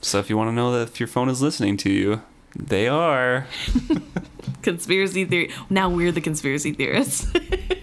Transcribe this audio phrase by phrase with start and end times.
[0.00, 2.22] So if you want to know that if your phone is listening to you,
[2.56, 3.46] they are.
[4.62, 5.52] Conspiracy theory.
[5.68, 7.26] Now we're the conspiracy theorists.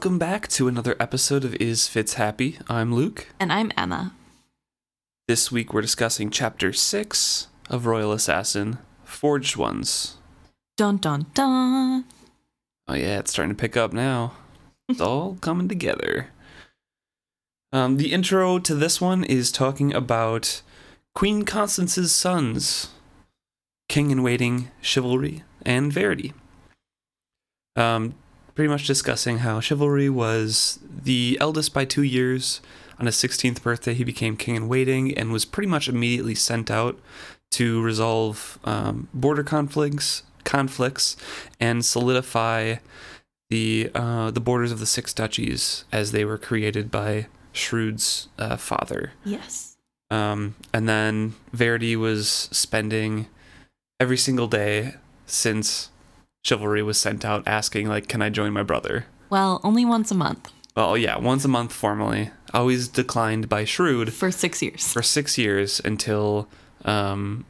[0.00, 2.56] welcome back to another episode of Is Fitz Happy?
[2.70, 3.26] I'm Luke.
[3.38, 4.14] and I'm Emma.
[5.28, 10.16] This week we're discussing chapter 6 of Royal Assassin Forged Ones.
[10.78, 12.06] Dun dun dun.
[12.88, 14.32] Oh, yeah, it's starting to pick up now.
[14.88, 16.28] It's all coming together.
[17.70, 20.62] Um, the intro to this one is talking about
[21.14, 22.88] Queen Constance's sons,
[23.90, 26.32] King in Waiting, Chivalry, and Verity.
[27.76, 28.14] Um,
[28.60, 32.60] pretty much discussing how Chivalry was the eldest by two years.
[32.98, 36.70] On his 16th birthday, he became King in Waiting and was pretty much immediately sent
[36.70, 37.00] out
[37.52, 41.16] to resolve um, border conflicts, conflicts,
[41.58, 42.74] and solidify
[43.48, 48.58] the uh, the borders of the six duchies as they were created by Shrewd's uh,
[48.58, 49.12] father.
[49.24, 49.78] Yes.
[50.10, 53.26] Um, and then Verity was spending
[53.98, 55.89] every single day since
[56.44, 59.06] Chivalry was sent out asking, like, can I join my brother?
[59.28, 62.30] Well, only once a month Well, yeah, once a month formally.
[62.54, 64.92] Always declined by Shrewd for six years.
[64.92, 66.48] for six years until
[66.84, 67.44] um,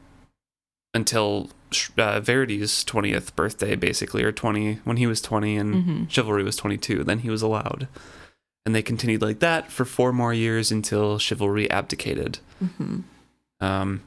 [0.93, 1.49] until
[1.97, 6.09] uh, Verity's 20th birthday, basically, or 20, when he was 20 and Mhm.
[6.09, 7.05] Chivalry was 22.
[7.05, 7.87] Then he was allowed.
[8.65, 12.39] And they continued like that for four more years until Chivalry abdicated.
[12.59, 12.99] hmm
[13.61, 14.01] Um,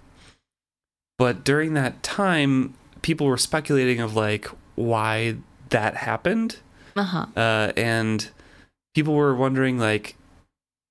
[1.19, 4.47] but during that time, people were speculating of like
[4.77, 5.37] why
[5.71, 6.59] that happened,
[6.97, 7.27] Uh huh.
[7.37, 8.29] uh, and
[8.95, 10.17] people were wondering like,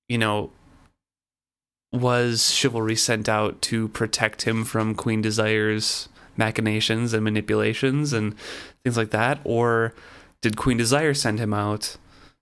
[0.08, 0.50] you know,
[1.92, 8.34] was Chivalry sent out to protect him from Queen Desire's machinations and manipulations and
[8.82, 9.94] things like that, or
[10.42, 11.96] did Queen Desire send him out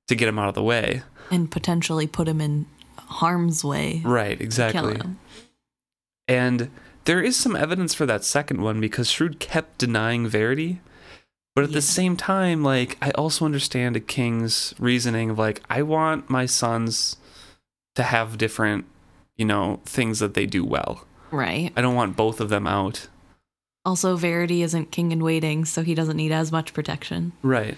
[0.08, 1.02] to get him out of the way?
[1.30, 2.66] And potentially put him in
[2.96, 4.00] harm's way.
[4.04, 4.98] Right, exactly.
[6.26, 6.70] And
[7.04, 10.80] there is some evidence for that second one because Shrewd kept denying Verity.
[11.54, 11.74] But at Yeah.
[11.74, 16.46] the same time, like, I also understand a king's reasoning of, like, I want my
[16.46, 17.16] sons
[17.94, 18.86] to have different,
[19.36, 21.04] you know, things that they do well.
[21.30, 21.72] Right.
[21.76, 23.08] I don't want both of them out.
[23.84, 27.32] Also, Verity isn't king in waiting, so he doesn't need as much protection.
[27.42, 27.76] Right.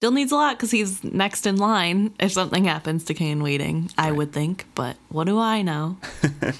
[0.00, 3.42] Still needs a lot because he's next in line if something happens to king in
[3.42, 4.66] waiting, I would think.
[4.74, 5.96] But what do I know?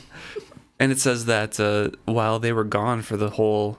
[0.80, 3.78] And it says that uh, while they were gone for the whole,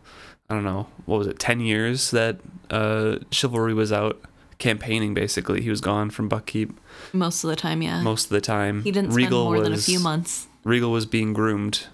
[0.49, 2.37] I don't know, what was it, 10 years that
[2.69, 4.21] uh, Chivalry was out
[4.57, 5.61] campaigning, basically.
[5.61, 6.75] He was gone from Buckkeep
[7.13, 8.01] Most of the time, yeah.
[8.01, 8.83] most of the time.
[8.83, 10.47] he didn't spend Regal more than a few months.
[10.63, 11.87] Regal was being groomed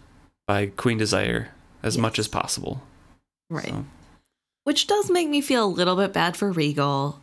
[0.47, 1.49] by Queen Desire
[1.83, 2.81] as much as possible.
[3.49, 3.67] Right.
[3.67, 3.85] So,
[4.63, 7.19] Which does make me feel a little bit bad for Regal.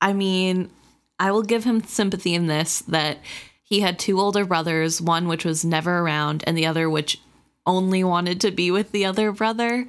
[0.00, 0.70] I mean,
[1.18, 3.18] I will give him sympathy in this that
[3.62, 7.20] he had two older brothers, one which was never around, and the other which
[7.66, 9.86] only wanted to be with the other brother.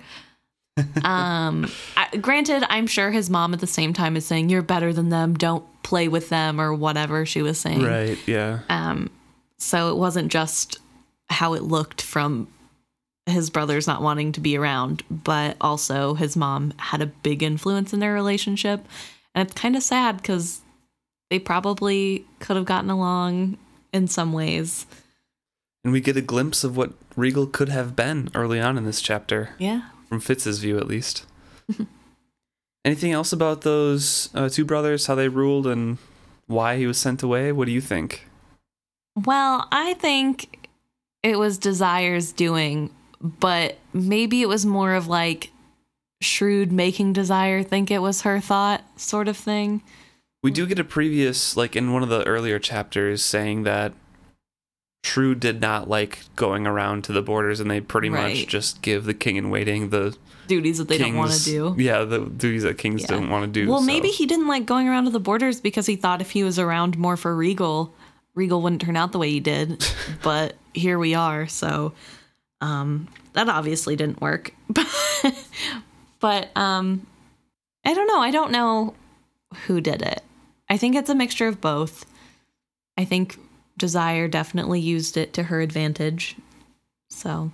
[1.03, 4.93] Um, I, granted, I'm sure his mom at the same time is saying, You're better
[4.93, 7.83] than them, don't play with them, or whatever she was saying.
[7.83, 8.59] right, yeah.
[8.69, 9.09] Um,
[9.57, 10.79] so it wasn't just
[11.29, 12.47] how it looked from
[13.25, 17.91] his brothers not wanting to be around, but also his mom had a big influence
[17.93, 18.85] in their relationship.
[19.35, 20.61] And it's kind of sad because
[21.29, 23.57] they probably could have gotten along
[23.91, 24.85] in some ways.
[25.83, 29.01] And we get a glimpse of what Regal could have been early on in this
[29.01, 29.81] chapter, Yeah.
[30.07, 31.25] From Fitz's view at least.
[32.85, 35.97] Anything else about those uh, two brothers, how they ruled, and
[36.47, 37.51] why he was sent away?
[37.51, 38.27] What do you think?
[39.25, 40.69] Well, I think
[41.23, 45.51] it was Desire's doing, but maybe it was more of like
[46.21, 49.83] shrewd making Desire think it was her thought sort of thing.
[50.43, 53.93] We do get a previous, like in one of the earlier chapters, saying that
[55.07, 59.05] Shrewd did not like going around to the borders, and they pretty much just give
[59.05, 60.15] the king in waiting the
[60.47, 61.75] Duties that they don't want to do.
[61.77, 63.07] Yeah, the duties that kings Yeah.
[63.07, 63.69] don't want to do.
[63.69, 66.31] Well, so- maybe he didn't like going around to the borders because he thought if
[66.31, 67.93] he was around more for Regal,
[68.33, 69.85] Regal wouldn't turn out the way he did.
[70.23, 71.93] but here we are, so
[72.61, 74.53] um that obviously didn't work.
[76.19, 77.05] but um
[77.85, 78.19] I don't know.
[78.19, 78.93] I don't know
[79.65, 80.21] who did it.
[80.69, 82.05] I think it's a mixture of both.
[82.97, 83.37] I think
[83.77, 86.35] Desire definitely used it to her advantage.
[87.09, 87.51] So,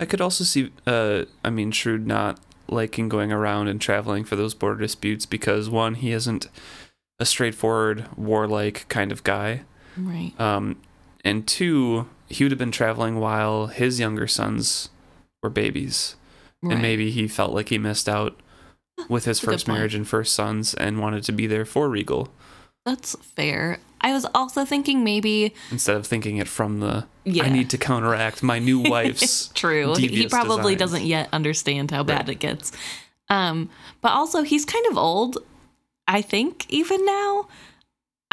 [0.00, 4.36] I could also see, uh, I mean, Shrewd not liking going around and traveling for
[4.36, 6.48] those border disputes because one, he isn't
[7.18, 9.62] a straightforward warlike kind of guy,
[9.96, 10.32] right.
[10.40, 10.80] um,
[11.24, 14.88] and two, he would have been traveling while his younger sons
[15.42, 16.16] were babies.
[16.62, 16.74] Right.
[16.74, 18.40] And maybe he felt like he missed out
[19.08, 22.28] with his That's first marriage and first sons and wanted to be there for Regal
[22.84, 23.78] That's fair.
[24.00, 27.44] I was also thinking maybe instead of thinking it from the Yeah.
[27.44, 29.94] I need to counteract my new wife's true.
[29.94, 32.30] He- probably designs." doesn't yet understand how bad Right.
[32.30, 32.72] it gets.
[33.28, 33.70] Um,
[34.00, 35.38] but also he's kind of old.
[36.08, 37.46] I think even now.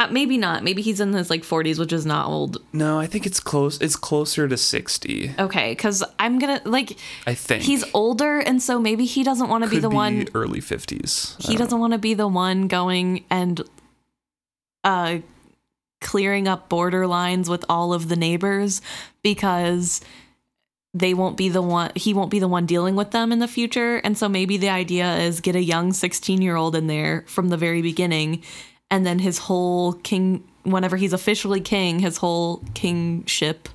[0.00, 0.64] Uh, maybe not.
[0.64, 2.56] Maybe he's in his like 40s, which is not old.
[2.72, 5.34] No, I think it's close it's closer to 60.
[5.38, 6.96] Okay, because I'm gonna like
[7.26, 7.62] I think.
[7.62, 10.26] he's older, and so maybe he doesn't want to be the one.
[10.34, 11.40] early 50s.
[11.46, 13.60] He doesn't want to be the one going and
[14.84, 15.18] uh
[16.00, 18.80] clearing up border lines with all of the neighbors
[19.22, 20.00] because
[20.94, 23.46] they won't be the one he won't be the one dealing with them in the
[23.46, 27.24] future and so maybe the idea is get a young 16 year old in there
[27.28, 28.42] from the very beginning
[28.90, 33.68] and then his whole king whenever he's officially king his whole kingship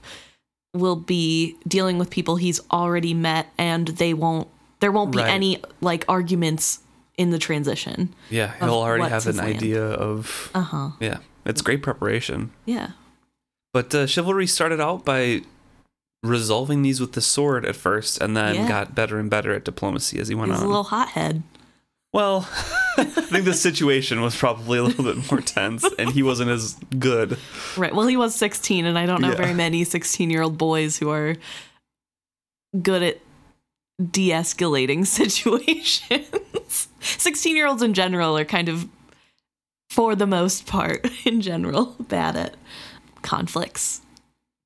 [0.74, 4.48] will be dealing with people he's already met and they won't
[4.81, 5.30] there won't be Right.
[5.30, 6.80] any like arguments
[7.18, 9.56] in the transition Yeah, he'll already have an land.
[9.58, 12.52] idea of uh-huh Yeah, it's great preparation.
[12.66, 12.92] yeah
[13.74, 15.42] But uh, chivalry started out by
[16.24, 18.68] resolving these with the sword at first, and then Yeah.
[18.68, 20.66] got better and better at diplomacy as he went he's on.
[20.66, 21.44] a little hothead
[22.14, 22.48] well,
[22.98, 26.76] I think the situation was probably a little bit more tense, and he wasn't as
[26.98, 27.38] good.
[27.76, 27.94] Right.
[27.94, 29.36] Well, he was 16, and I don't know Yeah.
[29.36, 31.36] very many 16 year old boys who are
[32.82, 33.20] good at
[34.12, 36.26] de escalating situations.
[37.06, 38.88] 16 year olds in general are kind of,
[39.90, 42.56] for the most part, in general, bad at
[43.22, 44.02] conflicts,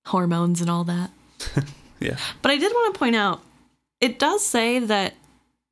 [0.06, 1.12] hormones, and all that.
[2.01, 3.41] Yeah, But I did want to point out
[4.00, 5.15] it does say that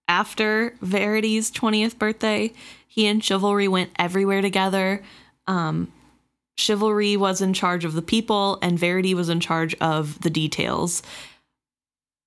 [0.10, 2.52] after Verity's 20th birthday,
[2.86, 5.02] he and Chivalry went everywhere together.
[5.48, 5.90] Um,
[6.58, 11.02] Chivalry was in charge of the people, and Verity was in charge of the details.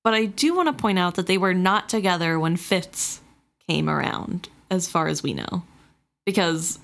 [0.02, 3.20] But I do want to point out that they were not together when Fitz
[3.70, 5.62] came around, as far as we know.
[6.26, 6.80] Because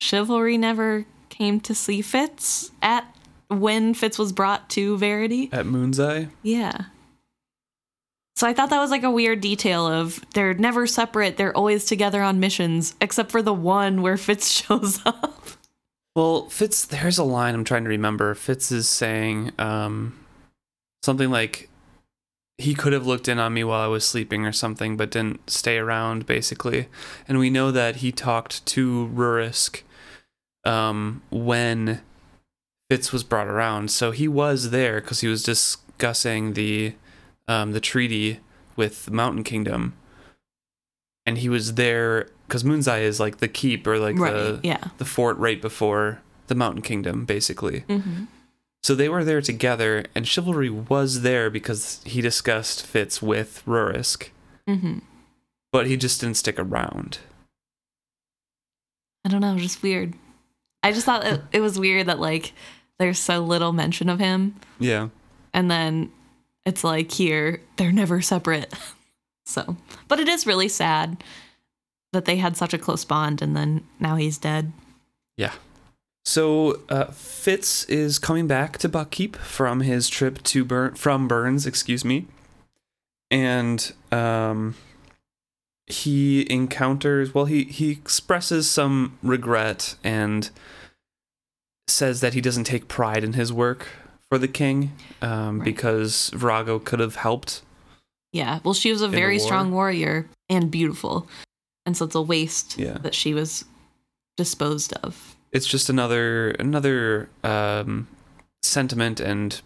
[0.00, 3.04] Chivalry never came to see Fitz at
[3.48, 5.48] when Fitz was brought to Verity.
[5.52, 6.30] at Moonseye.
[6.42, 6.86] Yeah.
[8.34, 11.84] So I thought that was like a weird detail of they're never separate, they're always
[11.84, 15.42] together on missions, except for the one where Fitz shows up.
[16.16, 18.34] Well, Fitz, there's a line I'm trying to remember.
[18.34, 20.18] Fitz is saying um,
[21.04, 21.68] something like
[22.58, 25.50] he could have looked in on me while I was sleeping or something, but didn't
[25.50, 26.88] stay around, basically.
[27.26, 29.82] And we know that he talked to Rurisk
[30.64, 32.00] um, when
[32.88, 33.90] Fitz was brought around.
[33.90, 36.94] So he was there because he was discussing the
[37.48, 38.40] um, the treaty
[38.76, 39.94] with the Mountain Kingdom.
[41.26, 44.32] And he was there because Moonseye is like the keep or like right.
[44.32, 44.88] the yeah.
[44.98, 47.80] the fort right before the Mountain Kingdom, basically.
[47.80, 48.24] hmm
[48.84, 54.28] So they were there together, and Chivalry was there because he discussed Fitz with Rurisk,
[54.68, 54.98] hmm
[55.72, 57.18] but he just didn't stick around.
[59.24, 60.12] I don't know, just weird.
[60.82, 62.52] I just thought it, it was weird that like
[62.98, 65.08] there's so little mention of him, Yeah.
[65.54, 66.12] and then
[66.66, 68.72] it's like here they're never separate.
[69.46, 69.76] So,
[70.08, 71.22] but it is really sad
[72.14, 74.72] that they had such a close bond, and then now he's dead.
[75.36, 75.52] Yeah.
[76.24, 81.66] So uh, Fitz is coming back to Buckkeep from his trip to Burn from Bearns,
[81.66, 82.26] excuse me,
[83.30, 84.74] and um,
[85.86, 87.34] he encounters.
[87.34, 90.48] Well, he he expresses some regret and
[91.88, 93.88] says that he doesn't take pride in his work
[94.30, 95.64] for the king um, Right.
[95.66, 97.60] because Virago could have helped.
[98.32, 98.60] Yeah.
[98.64, 99.46] Well, she was a very war?
[99.46, 101.28] strong warrior and beautiful.
[101.84, 102.96] And so it's a waste Yeah.
[103.02, 103.66] that she was
[104.38, 105.33] disposed of.
[105.54, 108.08] It's just another another um,
[108.62, 109.60] sentiment and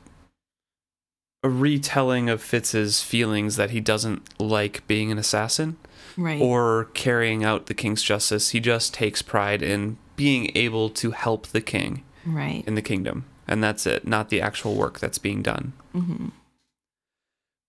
[1.42, 5.76] a retelling of Fitz's feelings that he doesn't like being an assassin
[6.16, 6.40] Right.
[6.42, 8.50] or carrying out the king's justice.
[8.50, 12.64] He just takes pride in being able to help the king right.
[12.66, 15.75] in the kingdom, and that's it, not the actual work that's being done.
[15.92, 16.28] hmm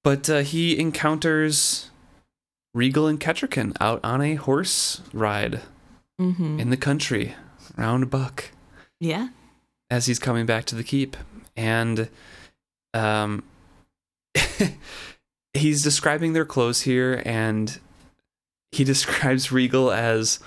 [0.03, 1.91] But uh, he encounters
[2.73, 5.61] Regal and Kettricken out on a horse ride
[6.17, 7.35] hmm in the country,
[7.79, 8.51] round buck.
[8.99, 9.29] Yeah.
[9.89, 11.15] as he's coming back to the keep
[11.55, 12.09] and
[12.93, 13.43] um
[15.53, 17.79] he's describing their clothes here and
[18.71, 20.39] he describes regal as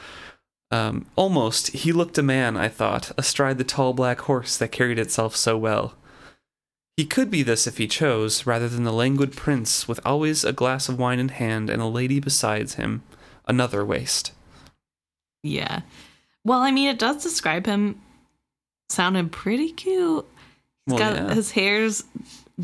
[0.70, 4.98] um almost he looked a man i thought astride the tall black horse that carried
[4.98, 5.94] itself so well
[6.96, 10.52] he could be this if he chose rather than the languid prince with always a
[10.52, 13.02] glass of wine in hand and a lady besides him
[13.48, 14.32] another waste
[15.42, 15.80] Yeah.
[16.44, 18.00] Well, I mean, it does describe him
[18.88, 20.26] sounding pretty cute.
[20.86, 21.34] Well, got yeah.
[21.34, 22.04] his hair's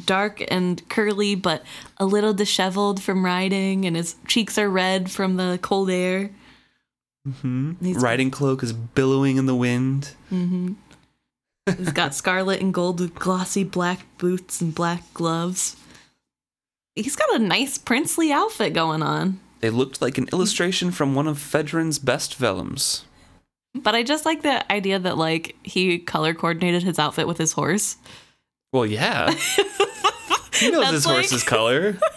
[0.04, 1.62] dark and curly, but
[1.99, 6.30] a little disheveled from riding, and his cheeks are red from the cold air.
[7.25, 10.14] hmm Riding cloak is billowing in the wind.
[11.76, 15.76] He's got scarlet and gold with glossy black boots and black gloves.
[16.94, 19.38] He's got a nice princely outfit going on.
[19.61, 23.04] They looked like an illustration from one of Fedwren's best vellums.
[23.75, 27.52] But I just like the idea that like he color coordinated his outfit with his
[27.52, 27.96] horse.
[28.72, 29.30] Well, yeah.
[30.54, 31.98] he knows That's his like- horse's color.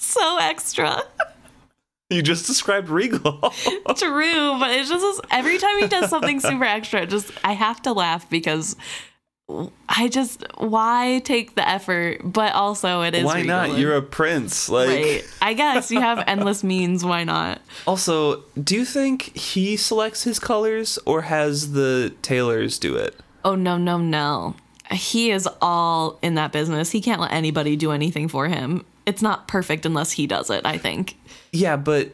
[0.00, 1.02] So extra.
[2.08, 3.20] You just described Regal.
[3.96, 7.92] True, but it's just every time he does something super extra, just I have to
[7.92, 8.74] laugh because
[9.88, 12.20] I just why take the effort?
[12.22, 13.64] But also it is Why not?
[13.64, 13.78] Regal.
[13.78, 14.68] You're a prince.
[14.68, 15.24] Like right.
[15.40, 17.04] I guess you have endless means.
[17.04, 17.60] Why not?
[17.86, 23.16] Also, do you think he selects his colors or has the tailors do it?
[23.44, 24.54] Oh no no no!
[24.92, 26.90] He is all in that business.
[26.90, 28.84] He can't let anybody do anything for him.
[29.06, 30.66] It's not perfect unless he does it.
[30.66, 31.16] I think.
[31.52, 32.12] Yeah, but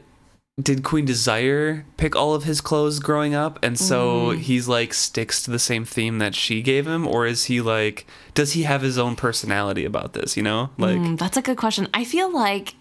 [0.63, 4.39] did Queen Desire pick all of his clothes growing up and so Mm.
[4.39, 8.07] he's like sticks to the same theme that she gave him or is he like
[8.35, 10.71] does he have his own personality about this, you know?
[10.79, 11.89] Like Mm, that's a good question.
[11.93, 12.75] I feel like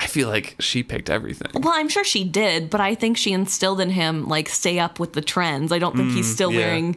[0.00, 1.50] I feel like she picked everything.
[1.54, 5.00] Well, I'm sure she did, but I think she instilled in him like stay up
[5.00, 5.72] with the trends.
[5.72, 6.60] I don't think he's still Mm, yeah.
[6.60, 6.96] wearing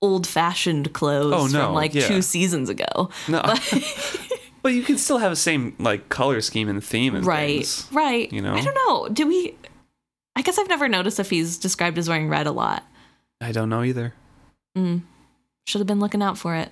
[0.00, 2.06] old-fashioned clothes Oh, no, from like yeah.
[2.06, 3.10] two seasons ago.
[3.26, 3.42] No.
[3.44, 3.60] but
[4.68, 7.56] you can still have the same like color scheme and theme and Right.
[7.58, 7.86] things.
[7.92, 8.32] Right.
[8.32, 8.54] You know?
[8.54, 9.08] I don't know.
[9.08, 9.54] Do we
[10.36, 12.84] I guess I've never noticed if he's described as wearing red a lot.
[13.40, 14.14] I don't know either.
[14.76, 15.02] Mm.
[15.66, 16.70] Should have been looking out for it.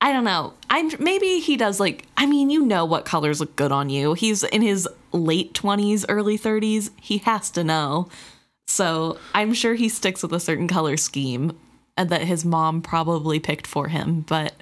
[0.00, 0.54] I don't know.
[0.70, 4.14] I'm maybe he does like I mean, you know what colors look good on you.
[4.14, 6.90] He's in his late 20s, early 30s.
[7.00, 8.08] He has to know.
[8.68, 11.58] So, I'm sure he sticks with a certain color scheme
[11.96, 14.52] and that his mom probably picked for him, but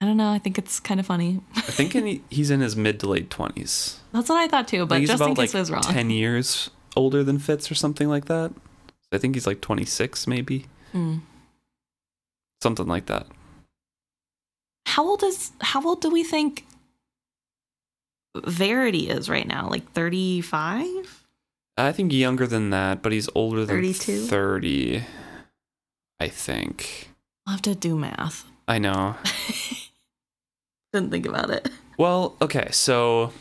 [0.00, 0.30] I don't know.
[0.30, 1.40] I think it's kind of funny.
[1.56, 3.96] I think in, he's in his mid to late 20s.
[4.12, 5.82] That's what I thought too, but he's just in about case like I was wrong.
[5.82, 8.52] 10 years older than Fitz or something like that.
[9.12, 10.66] I think he's like 26 maybe.
[10.92, 11.18] Hmm.
[12.62, 13.26] Something like that.
[14.86, 16.64] How old is how old do we think
[18.44, 19.68] Verity is right now?
[19.68, 21.24] Like 35?
[21.78, 24.26] I think younger than that, but he's older than 32?
[24.26, 25.04] 30.
[26.20, 27.10] I think.
[27.46, 28.44] I'll have to do math.
[28.68, 29.16] I know.
[30.96, 31.68] Didn't think about it.
[31.98, 33.32] Well, okay, so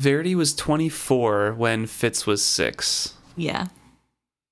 [0.00, 3.14] Verity was 24 when Fitz was 6.
[3.36, 3.66] Yeah.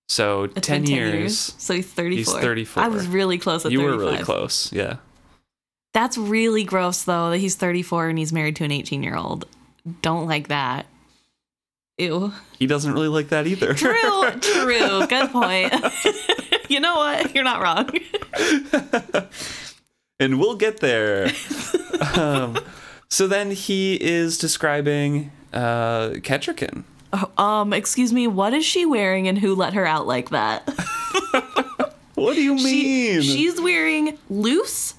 [0.08, 1.54] So It's 10, been 10 years.
[1.56, 2.16] So he's 34.
[2.16, 2.82] He's 34.
[2.82, 3.96] I was really close at You 35.
[3.96, 4.72] were really close.
[4.72, 4.96] Yeah.
[5.94, 9.46] That's really gross, though, that he's 34 and he's married to an 18 year old.
[10.00, 10.86] Don't like that.
[11.98, 12.32] Ew.
[12.58, 13.72] He doesn't really like that either.
[13.74, 15.06] True, true.
[15.06, 15.72] Good point.
[16.68, 17.34] you know what?
[17.36, 17.88] You're not wrong.
[20.22, 21.30] And we'll get there.
[22.16, 22.58] um,
[23.08, 26.84] so then he is describing uh, Kettricken.
[27.12, 30.68] Oh, um, excuse me, what is she wearing and who let her out like that?
[32.14, 33.22] What do you She- mean?
[33.22, 34.94] she's wearing loose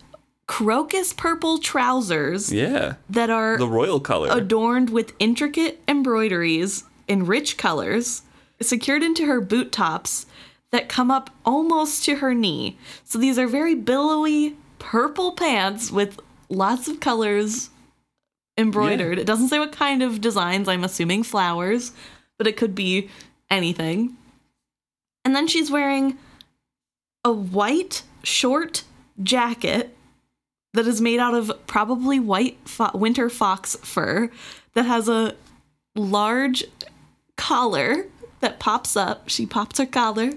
[0.46, 4.30] crocus purple trousers yeah, that are the royal color.
[4.30, 8.24] adorned with intricate embroideries in rich colors,
[8.62, 10.26] secured into her boot tops
[10.72, 12.78] that come up almost to her knee.
[13.06, 17.70] So these are very billowy purple pants with lots of colors
[18.58, 19.18] embroidered.
[19.18, 21.94] It doesn't say what kind of designs, I'm assuming flowers,
[22.38, 23.10] but it could be
[23.50, 24.18] anything.
[25.24, 26.18] And then she's wearing
[27.24, 28.84] a white short
[29.24, 29.96] jacket
[30.74, 34.30] that is made out of probably white fo- winter fox fur
[34.74, 35.34] that has a
[35.96, 36.66] large
[37.38, 38.08] collar
[38.42, 39.30] that pops up.
[39.30, 40.32] She pops her collar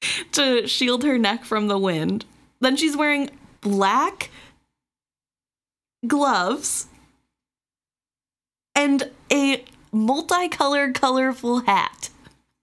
[0.32, 2.24] to shield her neck from the wind.
[2.60, 4.30] Then she's wearing black
[6.06, 6.86] gloves
[8.74, 12.10] and a multicolored, colorful hat.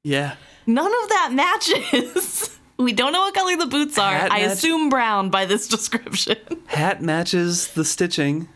[0.03, 0.35] yeah,
[0.67, 2.57] None of that matches.
[2.77, 4.13] we don't know what color the boots are.
[4.13, 6.37] Hat I match- assume brown by this description.
[6.67, 8.47] hat matches the stitching,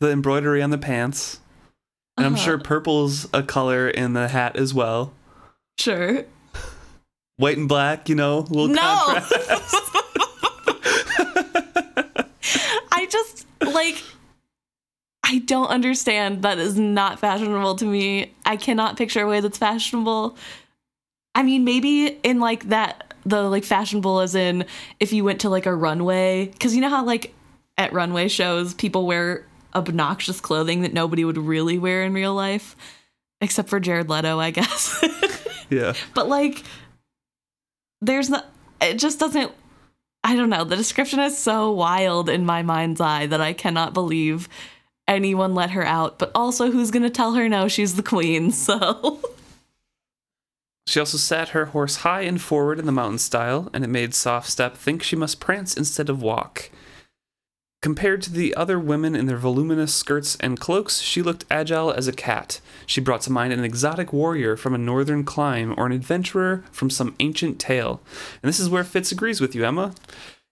[0.00, 1.40] the embroidery on the pants,
[2.16, 2.42] and I'm Uh-huh.
[2.44, 5.12] sure purple's a color in the hat as well.
[5.78, 6.24] sure.
[7.38, 8.80] White and black, you know, will No.
[8.82, 9.74] contrast.
[12.92, 14.02] I just like
[15.24, 16.42] I don't understand.
[16.42, 18.32] That is not fashionable to me.
[18.46, 20.36] I cannot picture a way that's fashionable.
[21.34, 24.64] I mean, maybe in like that the like fashionable as in
[25.00, 27.34] if you went to like a runway cuz you know how like
[27.76, 32.74] at runway shows people wear obnoxious clothing that nobody would really wear in real life
[33.40, 35.04] except for Jared Leto, I guess.
[35.70, 36.64] yeah, but like
[38.00, 38.46] there's not
[38.80, 39.52] it just doesn't
[40.24, 40.64] I don't know.
[40.64, 44.48] The description is so wild in my mind's eye that I cannot believe
[45.06, 46.18] anyone let her out.
[46.18, 47.68] But also, who's going to tell her no?
[47.68, 49.20] She's the queen, so.
[50.86, 54.14] She also sat her horse high and forward in the mountain style, and it made
[54.14, 56.70] Soft Step think she must prance instead of walk.
[57.80, 62.08] Compared to the other women in their voluminous skirts and cloaks, she looked agile as
[62.08, 62.60] a cat.
[62.86, 66.90] She brought to mind an exotic warrior from a northern clime or an adventurer from
[66.90, 68.00] some ancient tale.
[68.42, 69.94] And this is where Fitz agrees with you, Emma.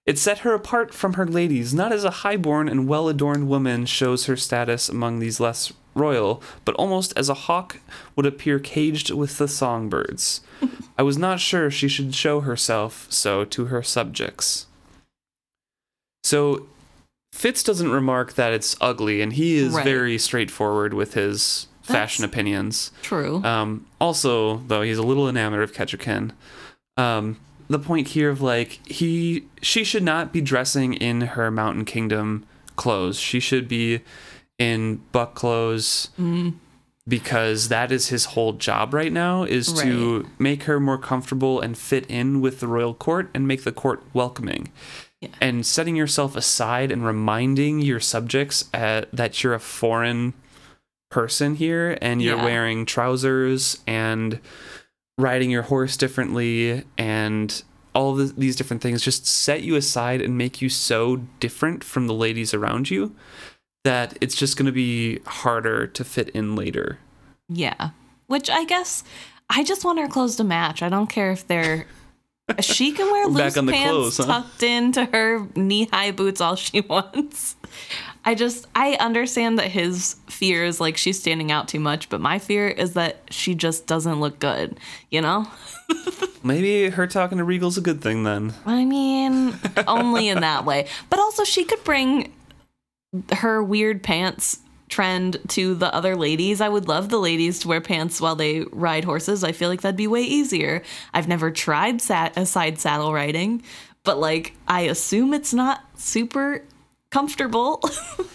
[0.05, 4.27] It set her apart from her ladies, not as a high-born and well-adorned woman shows
[4.27, 7.81] her status among these less royal, but almost as a hawk
[8.15, 10.43] would appear caged with the songbirds.
[10.97, 14.67] I was not sure she should show herself so to her subjects.
[16.23, 16.69] So
[17.37, 19.85] Fitz doesn't remark that it's ugly, and he is Right.
[19.85, 22.91] very straightforward with his fashion opinions.
[23.03, 23.45] True.
[23.45, 26.31] Um, also, though, he's a little enamored of Kettricken.
[26.97, 27.37] Um,
[27.69, 32.47] the point here of like he, she should not be dressing in her Mountain Kingdom
[32.75, 33.19] clothes.
[33.21, 34.01] She should be
[34.59, 36.09] in buck clothes
[37.07, 41.77] because that is his whole job right now is to make her more comfortable and
[41.77, 44.71] fit in with the royal court and make the court welcoming.
[45.31, 45.37] Yeah.
[45.41, 50.35] And setting yourself aside and reminding your subjects uh, that you're a foreign
[51.11, 52.45] person here and you're Yeah.
[52.45, 54.41] wearing trousers and
[55.19, 57.63] riding your horse differently and
[57.95, 62.07] all the, these different things just set you aside and make you so different from
[62.07, 63.15] the ladies around you
[63.85, 66.99] that it's just going to be harder to fit in later.
[67.49, 67.91] yeah.
[68.27, 69.05] Which I guess
[69.49, 70.83] I just want our clothes to match.
[70.83, 71.87] I don't care if they're.
[72.61, 74.25] She can wear loose pants clothes, huh?
[74.27, 77.57] tucked into her knee high boots all she wants.
[78.25, 82.21] I just I understand that his fear is like she's standing out too much, but
[82.21, 84.79] my fear is that she just doesn't look good.
[85.11, 85.47] You know?
[86.43, 88.55] Maybe her talking to Regal's a good thing then.
[88.65, 89.55] I mean,
[89.89, 90.87] only in that way.
[91.11, 92.33] But also, she could bring
[93.33, 96.61] her weird pants trend to the other ladies.
[96.61, 99.43] I would love the ladies to wear pants while they ride horses.
[99.43, 100.83] I feel like that'd be way easier.
[101.13, 103.63] I've never tried sat a uh, side saddle riding,
[104.05, 106.63] but like I assume it's not super
[107.11, 107.83] comfortable.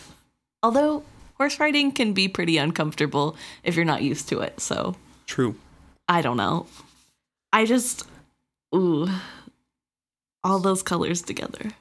[0.63, 1.03] Although
[1.35, 4.59] horse riding can be pretty uncomfortable if you're not used to it.
[4.59, 5.55] So True.
[6.07, 6.67] I don't know.
[7.53, 8.05] I just
[8.75, 9.07] ooh
[10.43, 11.71] all those colors together.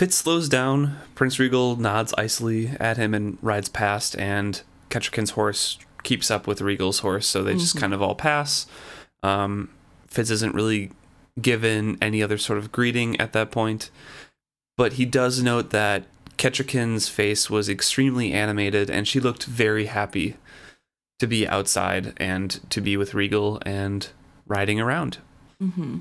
[0.00, 0.96] Fitz slows down.
[1.14, 6.62] Prince Regal nods icily at him and rides past, and Kettricken's horse keeps up with
[6.62, 8.66] Regal's horse, so they just kind of all pass.
[9.22, 9.68] Um,
[10.06, 10.90] Fitz isn't really
[11.38, 13.90] given any other sort of greeting at that point,
[14.78, 16.04] but he does note that
[16.38, 20.38] Kettricken's face was extremely animated, and she looked very happy
[21.18, 24.08] to be outside and to be with Regal and
[24.46, 25.18] riding around.
[25.62, 25.98] Mm-hmm.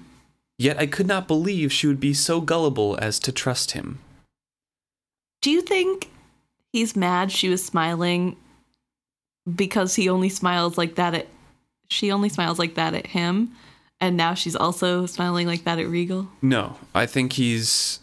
[0.60, 4.00] Yet I could not believe she would be so gullible as to trust him.
[5.42, 6.12] Do you think
[6.74, 8.36] he's mad she was smiling
[9.56, 11.28] because he only smiles like that at
[11.90, 13.56] she only smiles like that at him
[14.02, 16.28] and now she's also smiling like that at Regal?
[16.42, 18.02] No, I think he's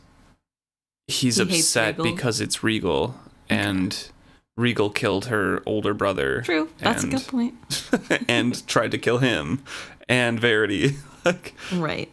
[1.06, 3.14] he's He upset because it's Regal
[3.50, 4.08] and
[4.56, 6.40] Regal killed her older brother.
[6.40, 6.70] True.
[6.78, 8.24] That's and, a good point.
[8.28, 9.62] and tried to kill him
[10.08, 10.96] and Verity.
[11.26, 12.10] like Right.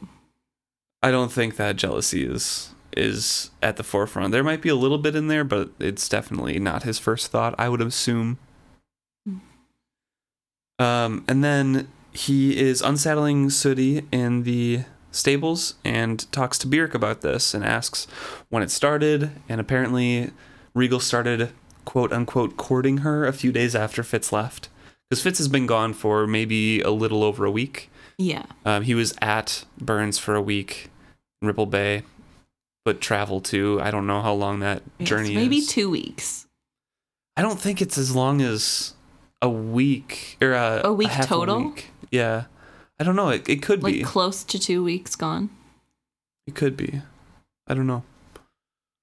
[1.03, 4.31] I don't think that jealousy is is at the forefront.
[4.31, 7.55] There might be a little bit in there, but it's definitely not his first thought,
[7.57, 8.37] I would assume.
[10.79, 17.21] Um, and then he is unsaddling Sooty in the stables and talks to Burrich about
[17.21, 18.05] this and asks
[18.49, 19.31] when it started.
[19.49, 20.31] And apparently,
[20.73, 21.51] Regal started
[21.85, 24.69] quote unquote courting her a few days after Fitz left.
[25.09, 27.89] Because Fitz has been gone for maybe a little over a week.
[28.17, 28.45] Yeah.
[28.65, 30.89] Um, he was at Bearns for a week
[31.47, 32.03] Ripple Bay,
[32.85, 35.67] but travel to I don't know how long that Yes, journey maybe is.
[35.67, 36.47] 2 weeks.
[37.35, 38.93] I don't think it's as long as
[39.41, 41.65] a week or a, A week half total?
[41.71, 41.89] week.
[42.11, 42.45] Yeah,
[42.99, 43.29] I don't know.
[43.29, 44.03] It it could Like be.
[44.03, 45.49] close to 2 weeks gone.
[46.47, 47.01] It could be.
[47.67, 48.03] I don't know.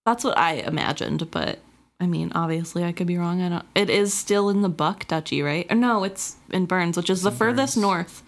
[0.07, 1.59] That's what I imagined, but
[1.99, 3.43] I mean, obviously I could be wrong.
[3.43, 3.67] I don't.
[3.75, 5.67] It is still in the Buck Duchy, right?
[5.71, 7.83] Or no, it's in Bearns, which is the in furthest Bearns.
[7.83, 8.23] north.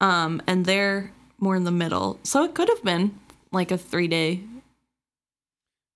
[0.00, 3.18] Um, and they're more in the middle, so it could have been
[3.52, 4.40] like a three day.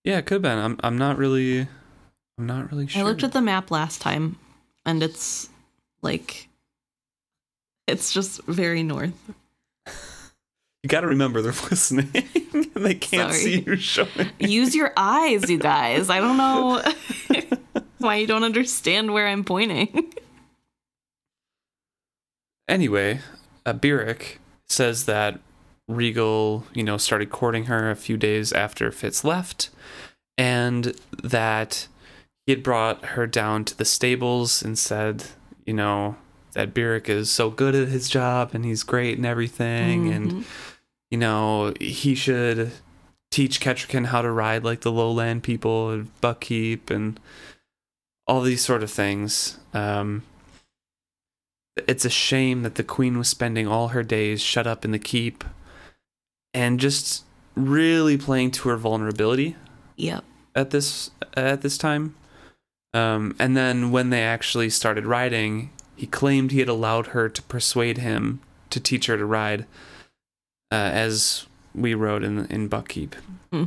[0.05, 0.59] Yeah, it could have been.
[0.59, 1.67] I'm I'm not really.
[2.39, 3.03] I'm not really sure.
[3.03, 4.39] I looked at the map last time,
[4.85, 5.49] and it's
[6.03, 6.49] like,
[7.89, 9.15] it's just very north.
[10.83, 12.11] you got to remember they're listening.
[12.53, 13.43] and they can't Sorry.
[13.43, 14.31] see you showing.
[14.39, 16.11] Use your eyes, you guys.
[16.11, 16.83] I don't know
[17.99, 20.13] why you don't understand where I'm pointing.
[22.69, 23.21] Anyway,
[23.65, 24.39] uh, Burrich
[24.69, 25.41] says that
[25.89, 29.71] Regal, you know, started courting her a few days after Fitz left,
[30.37, 31.87] and that
[32.47, 35.25] he had brought her down to the stables and said,
[35.65, 36.17] you know,
[36.53, 40.45] that Burrich is so good at his job and he's great and everything, and Mhm.
[41.11, 42.73] you know, he should
[43.31, 47.21] teach Kettricken how to ride like the lowland people and Buckkeep and
[48.27, 49.59] all these sort of things.
[49.75, 50.23] Um,
[51.87, 54.99] it's a shame that the queen was spending all her days shut up in the
[54.99, 55.45] keep
[56.57, 57.23] and just
[57.55, 59.57] really playing to her vulnerability
[59.97, 60.25] Yep.
[60.55, 62.15] at this at this time.
[62.95, 67.43] Um, and then when they actually started riding, he claimed he had allowed her to
[67.43, 68.41] persuade him
[68.71, 69.63] to teach her to ride,
[70.73, 73.13] uh, as we rode in in Buckkeep.
[73.53, 73.67] hmm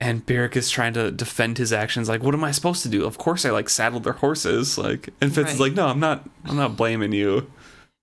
[0.00, 2.08] And Burrich is trying to defend his actions.
[2.08, 3.04] Like, what am I supposed to do?
[3.04, 4.78] Of course, I like saddled their horses.
[4.78, 6.28] Like, and Fitz is like, no, I'm not.
[6.44, 7.50] I'm not blaming you.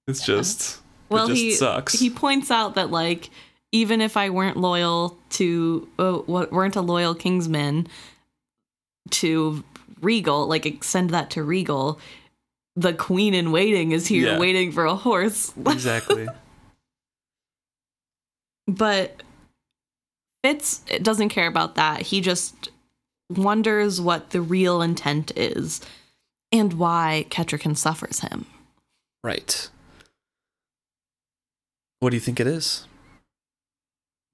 [0.07, 1.93] It's just, Well, it just he sucks.
[1.99, 3.29] he points out that like
[3.77, 7.87] even if I weren't loyal to uh, weren't a loyal Kingsman
[9.11, 9.63] to
[10.01, 11.99] Regal, like extend that to Regal,
[12.75, 14.39] the Queen in waiting is here Yeah.
[14.39, 15.53] waiting for a horse.
[15.67, 16.27] exactly.
[18.67, 19.21] but
[20.43, 22.01] Fitz doesn't care about that.
[22.01, 22.69] He just
[23.29, 25.81] wonders what the real intent is
[26.51, 28.45] and why Kettricken suffers him.
[29.23, 29.69] Right.
[31.99, 32.85] What do you think it is?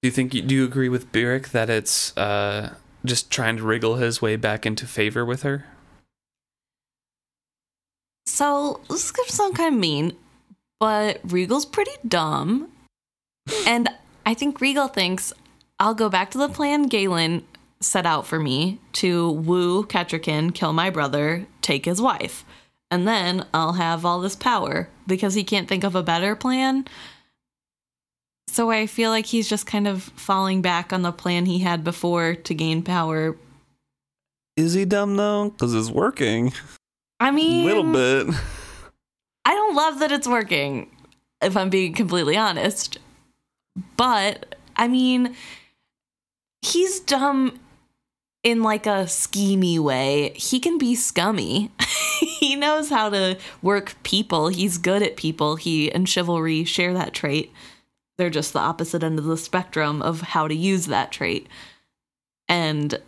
[0.03, 2.73] Do you think you, do you agree with Burrich that it's uh,
[3.05, 5.63] just trying to wriggle his way back into favor with her?
[8.25, 10.11] So this is gonna sound kind of mean,
[10.77, 12.69] but Regal's pretty dumb,
[13.65, 13.87] and
[14.25, 15.31] I think Regal thinks
[15.79, 17.45] I'll go back to the plan Galen
[17.79, 22.43] set out for me to woo Kettricken, kill my brother, take his wife,
[22.91, 26.85] and then I'll have all this power because he can't think of a better plan.
[28.47, 31.83] So I feel like he's just kind of falling back on the plan he had
[31.83, 33.35] before to gain power.
[34.55, 35.49] Is he dumb though?
[35.49, 36.53] Because it's working
[37.19, 38.35] I mean, a little bit.
[39.45, 40.89] I don't love that it's working,
[41.41, 42.99] if I'm being completely honest.
[43.97, 45.35] But, I mean,
[46.61, 47.59] he's dumb
[48.43, 50.33] in like a schemy way.
[50.35, 51.71] He can be scummy.
[52.19, 54.49] he knows how to work people.
[54.49, 55.55] He's good at people.
[55.55, 57.51] He and chivalry share that trait.
[58.17, 61.47] They're just the opposite end of the spectrum of how to use that trait.
[62.47, 62.99] And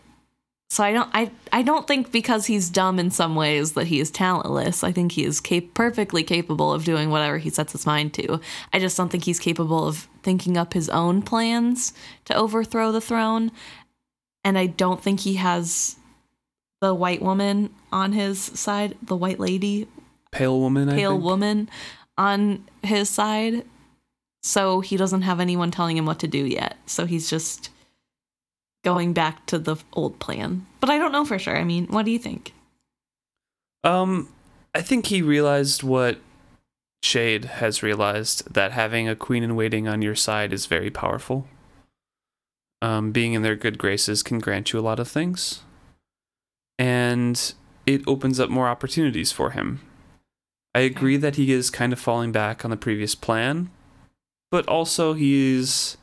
[0.70, 4.00] so I don't I I don't think because he's dumb in some ways that he
[4.00, 4.84] is talentless.
[4.84, 8.39] I think he is cap- perfectly capable of doing whatever he sets his mind to.
[8.74, 11.94] I just don't think he's capable of thinking up his own plans
[12.26, 13.52] to overthrow the throne.
[14.44, 15.98] And I don't think he has
[16.82, 19.88] the white woman on his side, the white lady,
[20.32, 20.89] Pale woman.
[20.89, 21.70] I pale woman
[22.18, 23.65] on his side.
[24.46, 26.78] So he doesn't have anyone telling him what to do yet.
[26.86, 27.72] So he's just
[28.84, 30.68] going back to the old plan.
[30.80, 31.58] But I don't know for sure.
[31.58, 32.54] I mean, what do you think?
[33.84, 34.30] Um,
[34.76, 36.20] I think he realized what
[37.04, 41.48] Chade has realized that having a queen in waiting on your side is very powerful.
[42.84, 45.62] Um, being in their good graces can grant you a lot of things,
[46.78, 47.54] and
[47.88, 49.82] it opens up more opportunities for him.
[50.76, 53.72] I agree that he is kind of falling back on the previous plan,
[54.52, 55.98] but also he's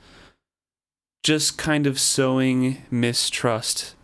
[1.22, 3.94] just kind of sowing mistrust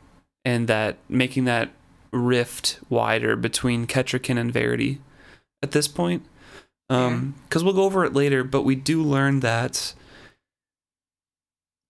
[0.44, 1.70] and that making that
[2.12, 5.00] rift wider between Kettricken and Verity
[5.62, 6.24] at this point.
[6.90, 9.92] Um, because we'll go over it later, but we do learn that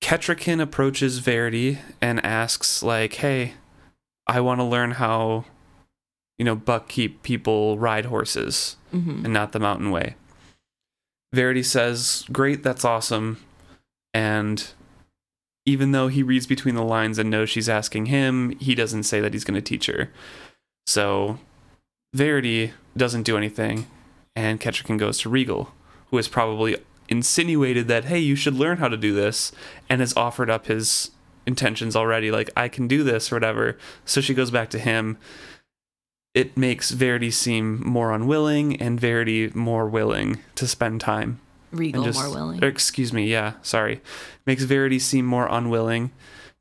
[0.02, 3.54] Kettricken approaches Verity and asks, like, "Hey,
[4.26, 5.44] I want to learn how,
[6.38, 9.24] you know, Buckkeep people ride horses Mm-hmm.
[9.24, 10.14] and not the mountain way."
[11.32, 13.38] Verity says, "Great, that's awesome,"
[14.14, 14.72] and
[15.66, 19.20] even though he reads between the lines and knows she's asking him, he doesn't say
[19.20, 20.10] that he's going to teach her.
[20.86, 21.38] So
[22.14, 23.86] Verity doesn't do anything,
[24.34, 25.74] and Kettricken goes to Regal,
[26.10, 26.76] who has probably
[27.10, 29.52] insinuated that, hey, you should learn how to do this,
[29.90, 31.10] and has offered up his
[31.46, 33.76] intentions already, like, I can do this or whatever.
[34.06, 35.18] So she goes back to him.
[36.38, 41.40] It makes Verity seem more unwilling, and Verity more willing to spend time
[41.72, 42.62] Regal just, more willing.
[42.62, 44.00] or excuse me, yeah, sorry.
[44.46, 46.12] Makes Verity seem more unwilling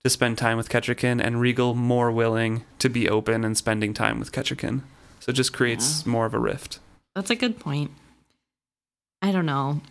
[0.03, 4.17] to spend time with Kettricken, and Regal more willing to be open and spending time
[4.17, 4.81] with Kettricken.
[5.19, 6.79] So it just creates more of a rift.
[7.13, 7.91] That's a good point.
[9.21, 9.81] I don't know.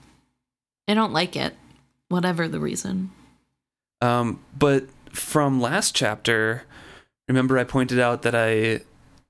[0.88, 1.55] I don't like it.
[2.09, 3.12] Whatever the reason.
[4.01, 6.64] Um, but from last chapter,
[7.29, 8.81] remember I pointed out that I,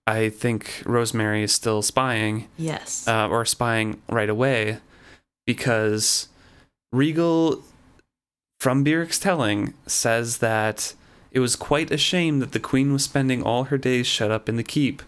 [0.07, 3.07] I think Rosemary is still spying, Yes.
[3.09, 4.79] uh, or spying right away,
[5.47, 6.29] because
[6.93, 7.65] Regal
[8.59, 10.95] from Burrich's telling, says that
[11.31, 14.49] it was quite a shame that the queen was spending all her days shut up
[14.49, 15.03] in the keep.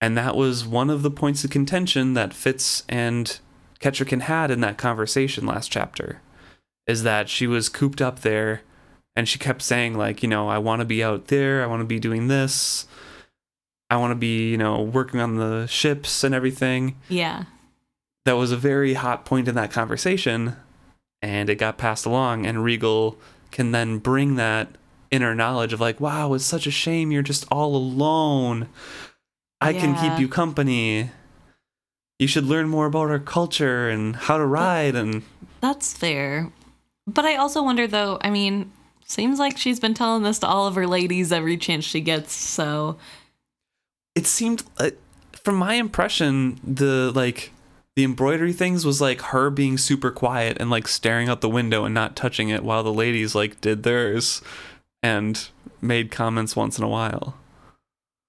[0.00, 3.38] And that was one of the points of contention that Fitz and
[3.80, 6.20] Kettricken had in that conversation last chapter.
[6.86, 8.60] Is that she was cooped up there
[9.16, 11.80] and she kept saying, like, you know, I want to be out there, I want
[11.80, 12.86] to be doing this,
[13.90, 16.98] I want to be, you know, working on the ships and everything.
[17.08, 17.44] Yeah.
[18.24, 20.56] That was a very hot point in that conversation
[21.22, 23.16] and it got passed along and Regal
[23.52, 24.68] can then bring that
[25.10, 28.68] inner knowledge of like, wow, it's such a shame you're just all alone.
[29.60, 31.10] I can keep you company.
[32.18, 35.22] You should learn more about our culture and how to ride and
[35.60, 36.50] That's fair.
[37.06, 38.72] But I also wonder though, I mean,
[39.04, 42.32] seems like she's been telling this to all of her ladies every chance she gets,
[42.32, 42.98] so
[44.16, 44.90] it seemed uh,
[45.32, 47.52] from my impression the like
[47.94, 51.84] the embroidery things was like her being super quiet and like staring out the window
[51.84, 54.42] and not touching it while the ladies like did theirs
[55.02, 55.48] and
[55.80, 57.36] made comments once in a while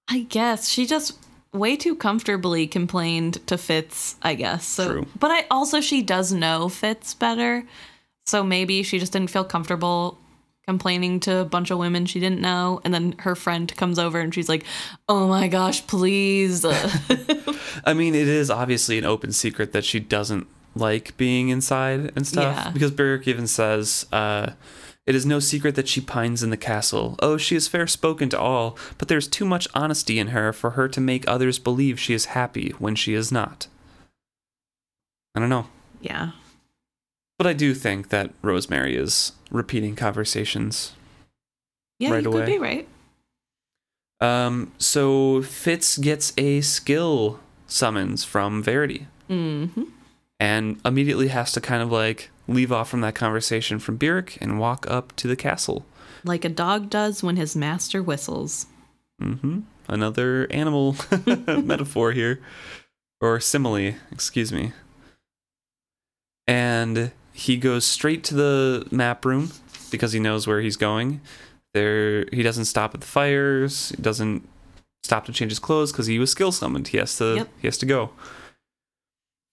[0.08, 1.18] I guess she just
[1.52, 4.66] way too comfortably complained to Fitz, I guess.
[4.66, 5.06] So True.
[5.18, 7.64] but I also she does know Fitz better.
[8.26, 10.18] So maybe she just didn't feel comfortable
[10.68, 14.20] complaining to a bunch of women she didn't know and then her friend comes over
[14.20, 14.64] and she's like,
[15.08, 16.62] "Oh my gosh, please."
[17.84, 22.26] i mean it is obviously an open secret that she doesn't like being inside and
[22.26, 22.70] stuff Yeah.
[22.70, 24.50] because Burrich even says uh
[25.06, 27.16] it is no secret that she pines in the castle.
[27.20, 30.72] Oh, she is fair spoken to all, but there's too much honesty in her for
[30.72, 33.68] her to make others believe she is happy when she is not.
[35.34, 35.66] I don't know.
[36.02, 36.32] yeah.
[37.38, 40.92] But I do think that Rosemary is repeating conversations.
[42.00, 42.40] Yeah, Right you away.
[42.40, 42.88] could be right.
[44.20, 49.88] Um, so Fitz gets a skill summons from Verity Mhm.
[50.40, 54.58] and immediately has to kind of like leave off from that conversation from Burrich and
[54.58, 55.86] walk up to the castle.
[56.24, 58.66] Like a dog does when his master whistles.
[59.22, 60.96] Mm hmm Another animal
[61.64, 62.40] metaphor here,
[63.22, 64.72] or simile, excuse me.
[66.46, 69.52] And he goes straight to the map room
[69.92, 71.20] because he knows where he's going.
[71.72, 73.90] There, he doesn't stop at the fires.
[73.90, 74.46] He doesn't
[75.04, 76.88] stop to change his clothes because he was skill summoned.
[76.88, 77.36] He has to.
[77.36, 77.48] Yep.
[77.60, 78.10] He has to go.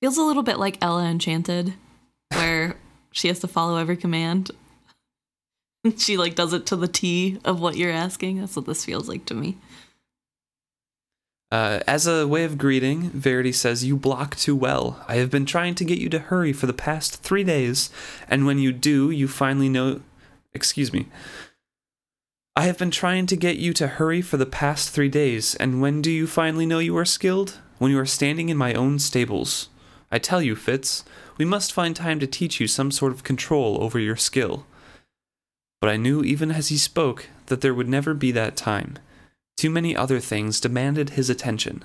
[0.02, 1.76] Feels a little bit like Ella Enchanted,
[2.34, 2.76] where
[3.12, 4.50] she has to follow every command.
[5.98, 8.40] she like does it to the T of what you're asking.
[8.40, 9.58] That's what this feels like to me.
[11.56, 15.02] Uh, as a way of greeting, Verity says, You block too well.
[15.08, 17.90] I have been trying to get you to hurry for the past three days,
[18.28, 20.02] and when you do, you finally know.
[20.54, 21.08] Excuse me.
[22.58, 25.82] I have been trying to get you to hurry for the past three days, and
[25.82, 27.62] when do you finally know you are skilled?
[27.78, 29.70] When you are standing in my own stables.
[30.12, 31.06] I tell you, Fitz,
[31.38, 34.66] we must find time to teach you some sort of control over your skill.
[35.80, 38.98] But I knew even as he spoke that there would never be that time.
[39.58, 41.84] Too many other things demanded his attention.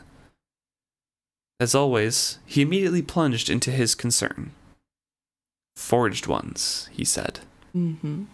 [1.60, 4.52] As always, he immediately plunged into his concern.
[5.76, 7.40] Forged ones, he said.
[7.76, 8.24] Mm-hmm.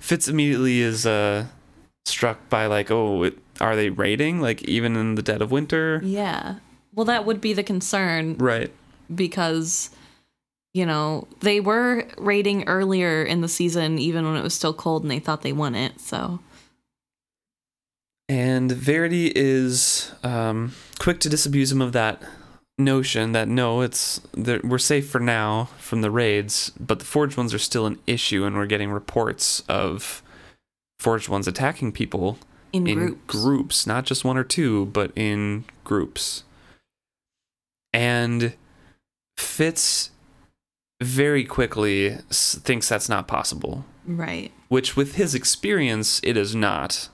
[0.00, 1.46] Fitz immediately is uh,
[2.04, 4.40] struck by, like, oh, it, are they raiding?
[4.40, 6.00] Like, even in the dead of winter?
[6.04, 6.56] Yeah.
[6.94, 8.72] Well, that would be the concern Right.
[9.14, 9.90] because,
[10.74, 15.02] you know, they were raiding earlier in the season, even when it was still cold
[15.02, 16.00] and they thought they won it.
[16.00, 16.40] So,
[18.30, 22.22] And Verity is um, quick to disabuse him of that
[22.78, 27.36] notion that no, it's that we're safe for now from the raids, but the forged
[27.36, 30.22] ones are still an issue, and we're getting reports of
[31.00, 32.38] forged ones attacking people
[32.72, 33.20] in, in groups.
[33.26, 36.44] groups, not just one or two, but in groups.
[37.92, 38.54] And
[39.36, 40.12] Fitz
[41.02, 44.52] very quickly thinks that's not possible, Right.
[44.68, 47.08] which with his experience, it is not.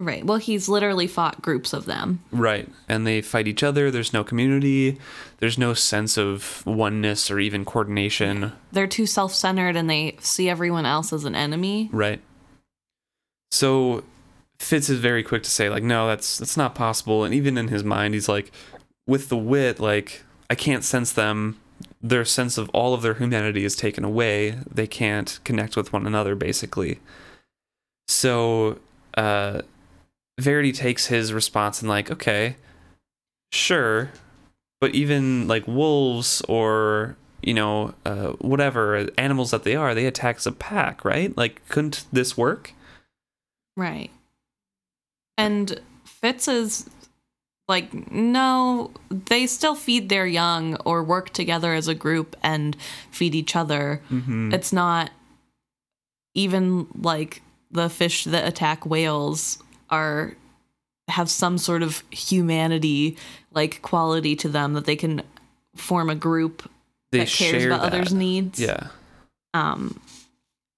[0.00, 0.24] Right.
[0.24, 2.22] Well, he's literally fought groups of them.
[2.30, 2.68] Right.
[2.88, 3.90] And they fight each other.
[3.90, 4.98] There's no community.
[5.38, 8.52] There's no sense of oneness or even coordination.
[8.70, 11.90] They're too self centered and they see everyone else as an enemy.
[11.92, 12.20] Right.
[13.50, 14.04] So
[14.60, 17.24] Fitz is very quick to say, like, no, that's that's not possible.
[17.24, 18.52] And even in his mind, he's like,
[19.06, 21.58] with the wit, like, I can't sense them.
[22.00, 24.58] Their sense of all of their humanity is taken away.
[24.70, 27.00] They can't connect with one another, basically.
[28.06, 28.78] So
[29.14, 29.62] uh
[30.38, 32.56] Verity takes his response and like, okay,
[33.52, 34.10] sure,
[34.80, 40.36] but even like wolves or you know uh, whatever animals that they are, they attack
[40.36, 41.36] as a pack, right?
[41.36, 42.72] Like, couldn't this work?
[43.76, 44.10] Right.
[45.36, 46.90] And Fitz is
[47.68, 52.76] like, no, they still feed their young or work together as a group and
[53.10, 54.02] feed each other.
[54.10, 54.52] Mm-hmm.
[54.54, 55.10] It's not
[56.34, 60.34] even like the fish that attack whales are
[61.08, 63.16] have some sort of humanity
[63.52, 65.22] like quality to them that they can
[65.74, 66.70] form a group
[67.12, 67.94] They that cares about that.
[67.94, 68.60] others' needs.
[68.60, 68.88] Yeah.
[69.54, 70.00] Um,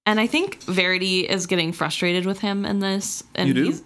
[0.07, 3.25] and I think Verity is getting frustrated with him in this.
[3.35, 3.64] And You do?
[3.64, 3.83] He's,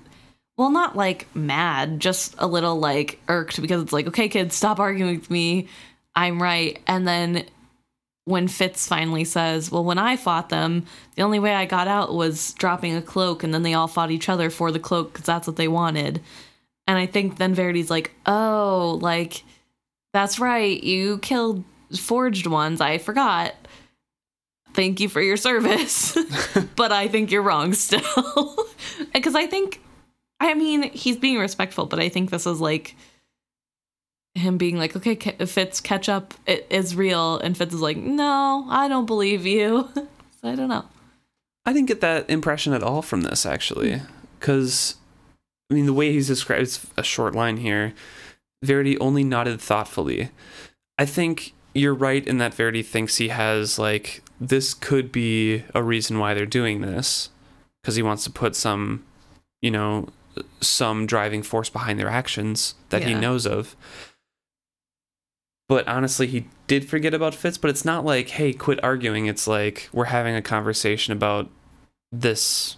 [0.56, 4.78] well, not like mad, just a little like irked because it's like, okay, kids, stop
[4.78, 5.68] arguing with me.
[6.14, 6.80] I'm right.
[6.86, 7.44] And then
[8.24, 12.14] when Fitz finally says, well, when I fought them, the only way I got out
[12.14, 15.26] was dropping a cloak, and then they all fought each other for the cloak because
[15.26, 16.22] that's what they wanted.
[16.86, 19.42] And I think then Verity's like, oh, like,
[20.12, 20.82] that's right.
[20.82, 21.64] You killed
[21.96, 22.80] forged ones.
[22.80, 23.54] I forgot
[24.74, 26.18] thank you for your service
[26.76, 28.56] but i think you're wrong still
[29.14, 29.80] because i think
[30.40, 32.96] i mean he's being respectful but i think this is like
[34.34, 35.16] him being like okay
[35.46, 36.34] fitz catch up.
[36.46, 37.38] It is real.
[37.38, 39.88] And fitz is like no i don't believe you.
[40.40, 40.84] So i don't know.
[41.64, 44.02] I didn't get that impression at all from this actually,
[44.38, 44.96] because
[45.70, 47.94] I mean the way he's described it's a short line here.
[48.62, 50.30] Verity only nodded thoughtfully.
[50.98, 55.82] I think you're right in that Verity thinks he has like this could be a
[55.82, 57.30] reason why they're doing this,
[57.82, 59.04] because he wants to put some,
[59.62, 60.08] you know,
[60.60, 63.76] some driving force behind their actions that he knows of.
[65.68, 69.26] But honestly, he did forget about Fitz, but it's not like, hey, quit arguing.
[69.26, 71.48] It's like we're having a conversation about
[72.12, 72.76] this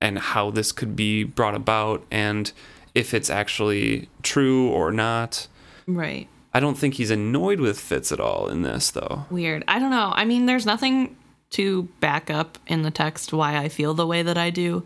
[0.00, 2.52] and how this could be brought about and
[2.94, 5.46] if it's actually true or not.
[5.86, 9.26] right I don't think he's annoyed with Fitz at all in this, though.
[9.30, 11.16] weird i don't know i mean there's nothing
[11.50, 14.84] to back up in the text why i feel the way that i do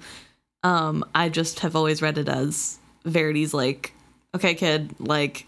[0.63, 3.93] um i just have always read it as verity's like
[4.35, 5.47] okay kid like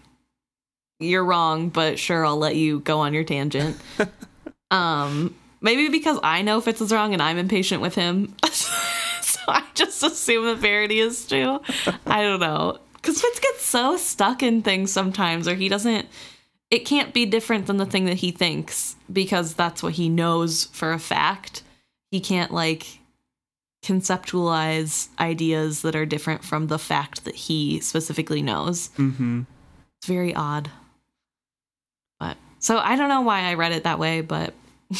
[1.05, 3.77] you're wrong but sure i'll let you go on your tangent
[4.71, 9.63] um maybe because i know fitz is wrong and i'm impatient with him so i
[9.73, 11.59] just assume that verity is too
[12.05, 16.07] i don't know because fitz gets so stuck in things sometimes or he doesn't
[16.71, 20.65] it can't be different than the thing that he thinks because that's what he knows
[20.65, 21.63] for a fact.
[22.11, 22.99] He can't like
[23.83, 28.89] conceptualize ideas that are different from the fact that he specifically knows.
[28.97, 29.43] Mm-hmm.
[29.99, 30.71] It's very odd.
[32.65, 34.55] So I don't know why I read it that way, but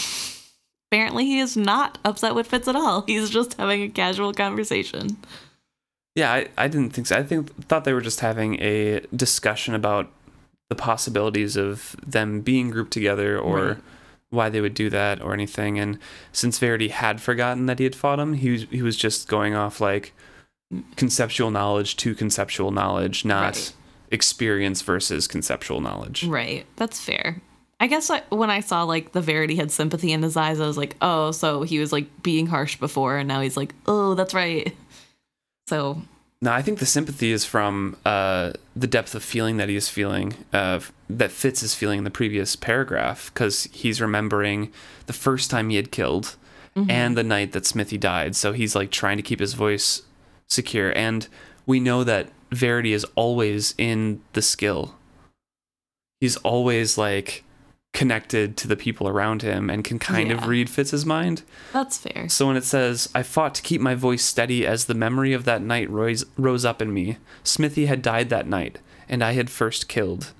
[0.91, 3.01] apparently he is not upset with Fitz at all.
[3.07, 5.17] He's just having a casual conversation.
[6.13, 7.15] Yeah, I, I didn't think so.
[7.17, 10.11] I think thought they were just having a discussion about
[10.69, 13.77] the possibilities of them being grouped together or Right.
[14.29, 15.79] why they would do that or anything.
[15.79, 15.97] And
[16.31, 19.55] since Verity had forgotten that he had fought him, he was, he was just going
[19.55, 20.13] off like
[20.97, 23.73] conceptual knowledge to conceptual knowledge, not Right.
[24.11, 26.25] experience versus conceptual knowledge.
[26.25, 26.67] Right.
[26.75, 27.41] That's fair.
[27.79, 30.67] I guess I, when I saw like the Verity had sympathy in his eyes, I
[30.67, 34.15] was like, oh, so he was like being harsh before, and now he's like, oh,
[34.15, 34.75] that's right.
[35.67, 35.99] So
[36.43, 39.89] No, I think the sympathy is from uh, the depth of feeling that he is
[39.89, 44.71] feeling, uh, that Fitz is feeling in the previous paragraph, because he's remembering
[45.07, 46.35] the first time he had killed
[46.89, 48.35] and the night that Smithy died.
[48.35, 50.01] So he's like trying to keep his voice
[50.49, 50.91] secure.
[50.95, 51.25] And
[51.65, 54.95] we know that Verity is always in the skill.
[56.19, 57.44] He's always like
[57.95, 61.41] connected to the people around him and can kind of read Fitz's mind.
[61.73, 62.29] that's fair.
[62.29, 65.45] So when it says, I fought to keep my voice steady as the memory of
[65.45, 68.77] that night rose, rose up in me, Smithy had died that night,
[69.09, 70.33] and I had first killed.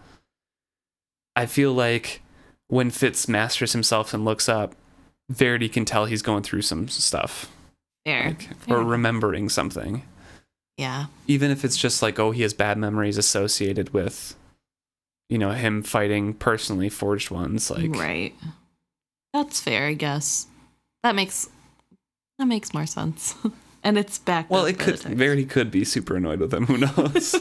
[1.36, 2.22] I feel like
[2.68, 4.76] when Fitz masters himself and looks up,
[5.30, 7.52] Verity can tell he's going through some stuff,
[8.06, 8.28] Fair.
[8.28, 10.04] like, Fair or remembering something.
[10.78, 11.06] yeah.
[11.28, 14.36] Even if it's just like, oh, he has bad memories associated with,
[15.30, 17.70] you know, him fighting personally forged ones.
[17.72, 18.34] Like, right.
[19.34, 20.48] That's fair, I guess.
[21.04, 21.50] That makes
[22.38, 23.36] that makes more sense.
[23.84, 24.50] and it's back.
[24.50, 26.66] well, it could, Verity could be super annoyed with him.
[26.68, 27.36] Who knows?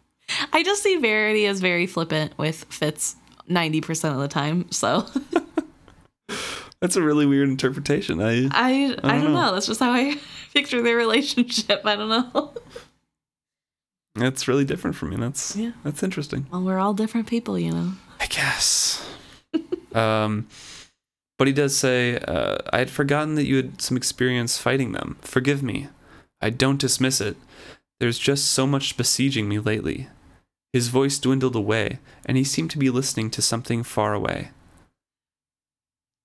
[0.52, 3.16] I just see Verity as very flippant with Fitz
[3.48, 4.70] ninety percent of the time.
[4.70, 5.06] So
[6.80, 8.20] That's a really weird interpretation.
[8.20, 9.46] I I I, don't don't know.
[9.46, 9.52] know.
[9.54, 10.16] That's just how I
[10.52, 11.82] picture their relationship.
[11.84, 12.52] I don't know.
[14.16, 15.16] That's really different for me.
[15.16, 15.72] That's Yeah.
[15.84, 16.46] that's interesting.
[16.50, 17.92] Well, we're all different people, you know.
[18.18, 19.06] I guess.
[19.94, 20.46] um,
[21.38, 25.18] but he does say, uh, "I had forgotten that you had some experience fighting them.
[25.20, 25.88] Forgive me.
[26.40, 27.36] I don't dismiss it.
[28.00, 30.08] There's just so much besieging me lately."
[30.72, 34.50] His voice dwindled away, and he seemed to be listening to something far away.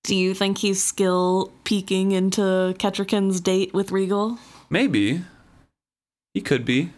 [0.04, 4.38] Do you think he's still peeking into Kettricken's date with Regal?
[4.68, 5.22] Maybe
[6.34, 6.90] he could be.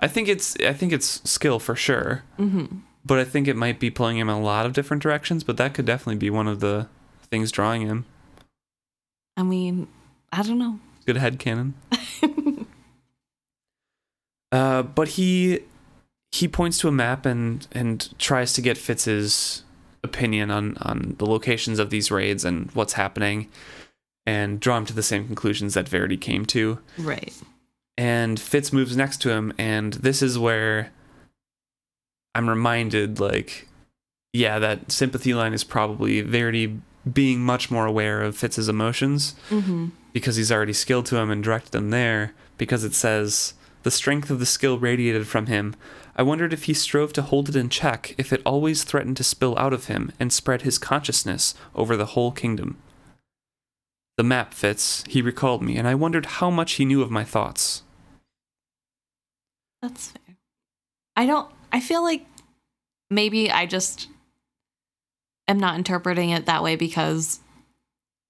[0.00, 2.24] I think it's I think it's skill for sure.
[2.38, 2.78] Mm-hmm.
[3.04, 5.44] but I think it might be pulling him in a lot of different directions.
[5.44, 6.88] But that could definitely be one of the
[7.22, 8.06] things drawing him.
[9.36, 9.88] I mean,
[10.32, 10.78] I don't know.
[11.06, 11.74] Good head canon.
[14.52, 15.60] uh, but he
[16.32, 19.62] he points to a map and and tries to get Fitz's
[20.02, 23.48] opinion on on the locations of these raids and what's happening,
[24.26, 26.78] and draw him to the same conclusions that Verity came to.
[26.98, 27.34] Right.
[27.96, 30.90] And Fitz moves next to him, and this is where
[32.34, 33.68] I'm reminded, like,
[34.32, 36.80] yeah, that sympathy line is probably Verity
[37.10, 39.88] being much more aware of Fitz's emotions Mm-hmm.
[40.12, 44.30] because he's already skilled to him and directed them there because it says the strength
[44.30, 45.74] of the skill radiated from him
[46.16, 49.22] i wondered if he strove to hold it in check if it always threatened to
[49.24, 52.78] spill out of him and spread his consciousness over the whole kingdom
[54.16, 57.24] the map Fitz he recalled me and i wondered how much he knew of my
[57.24, 57.82] thoughts
[59.82, 60.36] That's fair.
[61.16, 61.50] I don't.
[61.72, 62.24] I feel like
[63.10, 64.08] maybe I just
[65.46, 67.40] am not interpreting it that way because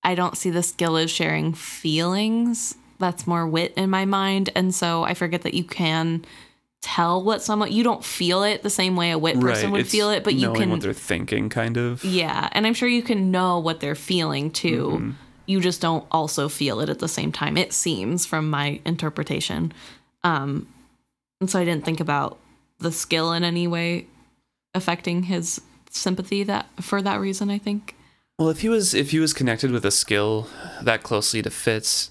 [0.02, 2.74] I don't see the skill as sharing feelings.
[2.98, 6.24] That's more wit in my mind, and so I forget that you can
[6.82, 9.90] tell what someone you don't feel it the same way a wit person would it's
[9.90, 10.70] feel it, but you can.
[10.70, 14.50] what they're thinking kind of yeah, and I'm sure you can know what they're feeling
[14.50, 14.88] too.
[14.90, 15.14] Mhm.
[15.46, 17.56] You just don't also feel it at the same time.
[17.56, 19.72] It seems from my interpretation.
[20.22, 20.66] Um,
[21.40, 22.38] and so I didn't think about
[22.78, 24.06] the skill in any way
[24.74, 27.94] affecting his sympathy that for that reason, I think.
[28.38, 30.48] Well, if he was if he was connected with a skill
[30.82, 32.10] that closely to Fitz,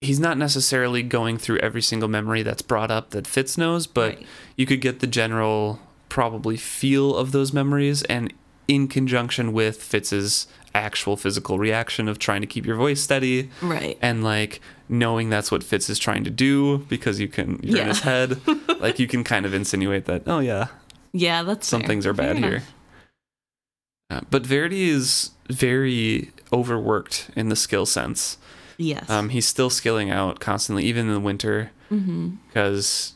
[0.00, 4.16] he's not necessarily going through every single memory that's brought up that Fitz knows, but
[4.16, 4.26] Right.
[4.56, 8.32] you could get the general probably feel of those memories and
[8.68, 13.98] in conjunction with Fitz's actual physical reaction of trying to keep your voice steady Right.
[14.02, 17.88] and like knowing that's what Fitz is trying to do because you can you're in
[17.88, 18.40] his head
[18.80, 20.66] like you can kind of insinuate that oh yeah
[21.12, 21.88] Yeah, that's some fair.
[21.88, 22.62] things are Fair bad here.
[24.10, 28.36] Uh, but Verity is very overworked in the skill sense.
[28.76, 29.08] Yes.
[29.08, 31.70] Um, he's still skilling out constantly, even in the winter,
[32.48, 33.14] because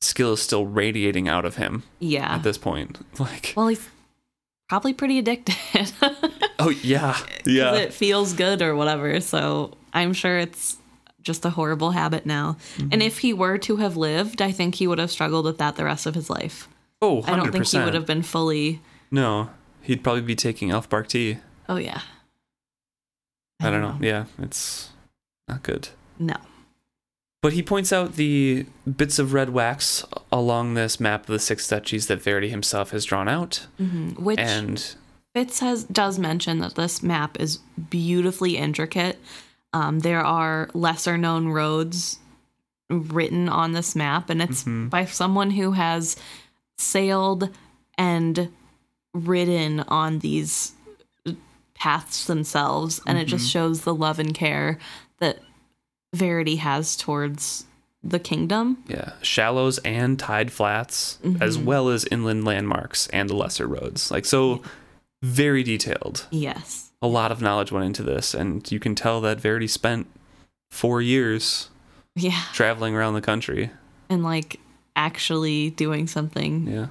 [0.00, 2.34] skill is still radiating out of him Yeah.
[2.34, 2.98] at this point.
[3.18, 3.88] Like, well, he's
[4.68, 5.56] probably pretty addicted.
[6.58, 9.20] oh yeah, yeah, It feels good or whatever.
[9.20, 10.76] So I'm sure it's
[11.22, 12.56] just a horrible habit now.
[12.76, 12.88] Mm-hmm.
[12.92, 15.76] And if he were to have lived, I think he would have struggled with that
[15.76, 16.68] the rest of his life.
[17.02, 17.28] oh, 100%.
[17.28, 18.80] I don't think he would have been fully.
[19.10, 19.50] No,
[19.82, 21.38] he'd probably be taking elfbark tea.
[21.68, 22.00] Oh yeah.
[23.60, 23.96] I don't know.
[24.00, 24.90] Yeah, it's
[25.48, 25.88] not good.
[26.18, 26.36] No.
[27.46, 28.66] But he points out the
[28.96, 33.04] bits of red wax along this map of the six duchies that Verity himself has
[33.04, 34.96] drawn out, hmm Which and
[35.32, 39.20] Fitz has does mention that this map is beautifully intricate.
[39.72, 42.18] Um, there are lesser known roads
[42.90, 44.90] written on this map, and it's Mhm.
[44.90, 46.16] by someone who has
[46.78, 47.48] sailed
[47.96, 48.48] and
[49.14, 50.72] ridden on these
[51.74, 54.80] paths themselves, and it just shows the love and care
[55.20, 55.38] that
[56.16, 57.64] Verity has towards
[58.02, 58.82] the kingdom.
[58.88, 64.10] Yeah, shallows and tide flats, as well as inland landmarks and the lesser roads.
[64.10, 64.62] Like so,
[65.22, 66.26] very detailed.
[66.30, 66.90] Yes.
[67.02, 70.06] A lot of knowledge went into this, and you can tell that Verity spent
[70.70, 71.68] four years
[72.14, 72.42] Yeah.
[72.52, 73.70] traveling around the country.
[74.08, 74.58] And like
[74.94, 76.86] actually doing something Yeah.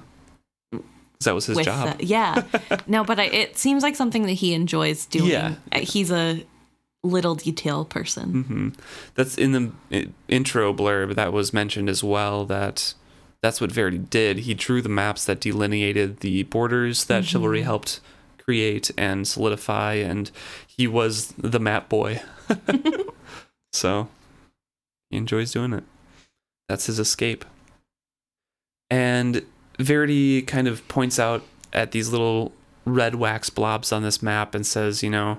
[1.24, 1.98] that was his job.
[1.98, 2.42] the- yeah
[2.86, 5.54] no but I, it seems like something that he enjoys doing Yeah.
[5.72, 6.44] Uh, he's a
[7.06, 8.68] little detail person hmm
[9.14, 12.44] That's in the intro blurb that was mentioned as well.
[12.44, 12.94] That
[13.42, 14.38] that's what Verity did.
[14.40, 18.00] He drew the maps that delineated the borders that chivalry helped
[18.42, 20.30] create and solidify, and
[20.66, 22.22] he was the map boy.
[23.72, 24.08] so
[25.10, 25.84] he enjoys doing it.
[26.68, 27.44] That's his escape.
[28.90, 29.44] And
[29.78, 31.42] Verity kind of points out
[31.72, 32.52] at these little
[32.84, 35.38] red wax blobs on this map and says, you know,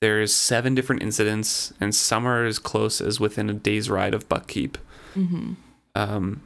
[0.00, 4.28] there's seven different incidents, and some are as close as within a day's ride of
[4.28, 4.76] Buckkeep.
[5.14, 5.54] hmm
[5.94, 6.42] Um,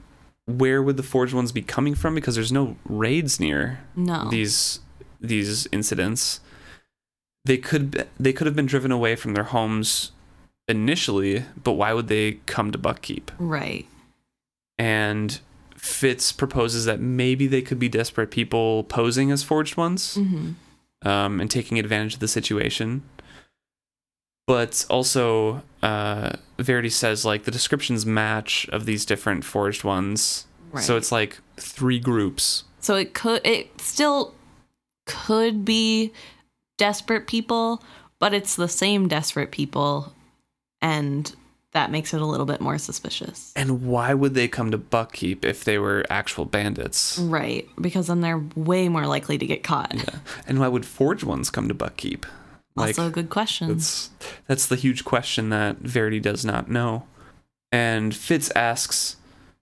[0.47, 2.15] where would the forged ones be coming from?
[2.15, 4.81] Because there's no raids near no these
[5.21, 6.41] these incidents.
[7.45, 10.13] They could they could have been driven away from their homes
[10.69, 13.31] initially, but why would they come to Buckkeep?
[13.39, 13.87] right
[14.79, 15.39] And
[15.77, 20.53] Fitz proposes that maybe they could be desperate people posing as forged ones hmm
[21.03, 23.03] um, and taking advantage of the situation.
[24.47, 30.47] But also, uh, Verity says like the descriptions match of these different forged ones.
[30.73, 32.65] right So it's like three groups.
[32.81, 34.35] so it could it still
[35.07, 36.13] could be
[36.79, 37.83] desperate people
[38.19, 40.13] but it's the same desperate people
[40.83, 41.35] and
[41.73, 45.45] that makes it a little bit more suspicious And why would they come to Buckkeep
[45.45, 47.19] if they were actual bandits?
[47.19, 50.19] right because then they're way more likely to get caught Yeah.
[50.47, 52.25] And why would forged ones come to Buckkeep?
[52.77, 53.69] Like, also a good question.
[53.69, 54.11] That's
[54.47, 57.07] that's the huge question that Verity does not know.
[57.71, 59.17] And Fitz asks,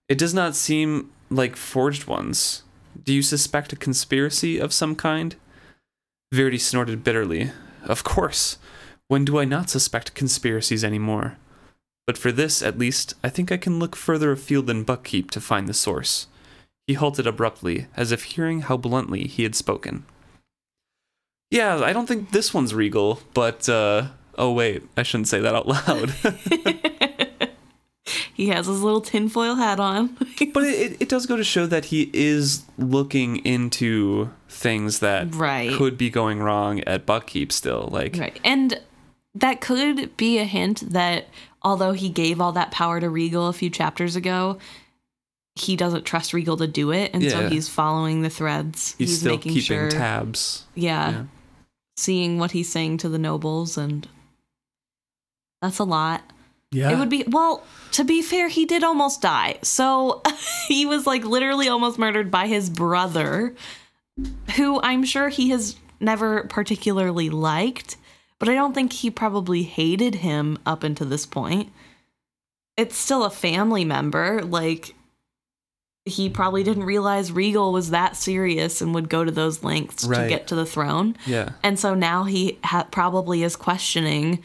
[0.08, 2.62] "It does not seem like forged ones.
[3.04, 5.36] Do you suspect a conspiracy of some kind?"
[6.32, 7.52] Verity snorted bitterly.
[7.84, 8.58] "Of course.
[9.08, 11.36] When do I not suspect conspiracies anymore?
[12.06, 15.40] But for this, at least, I think I can look further afield than Buckkeep to
[15.40, 16.28] find the source."
[16.86, 20.04] He halted abruptly, as if hearing how bluntly he had spoken.
[21.52, 24.06] Yeah, I don't think this one's regal, but uh
[24.38, 26.10] oh wait, I shouldn't say that out loud.
[28.34, 30.08] he has his little tinfoil hat on.
[30.54, 35.72] but it, it does go to show that he is looking into things that Right.
[35.74, 37.88] could be going wrong at Buckkeep still.
[37.92, 38.40] Like right.
[38.44, 38.80] And
[39.34, 41.28] that could be a hint that
[41.62, 44.58] although he gave all that power to Regal a few chapters ago,
[45.54, 47.10] he doesn't trust Regal to do it.
[47.14, 48.94] And so he's following the threads.
[48.98, 49.90] he's, still making keeping sure.
[49.90, 50.64] tabs.
[50.74, 51.10] yeah.
[51.10, 51.24] Yeah.
[51.96, 54.08] Seeing what he's saying to the nobles and
[55.60, 56.22] that's a lot.
[56.72, 56.90] Yeah.
[56.90, 59.58] It would be well, to be fair, he did almost die.
[59.62, 60.22] So
[60.68, 63.54] he was like literally almost murdered by his brother,
[64.56, 67.96] who I'm sure he has never particularly liked,
[68.38, 71.70] but I don't think he probably hated him up until this point.
[72.76, 74.42] It's still a family member.
[74.42, 74.94] Like
[76.04, 80.28] he probably didn't realize Regal was that serious and would go to those lengths to
[80.28, 81.16] get to the throne.
[81.26, 81.50] yeah.
[81.62, 84.42] And so now he ha- probably is questioning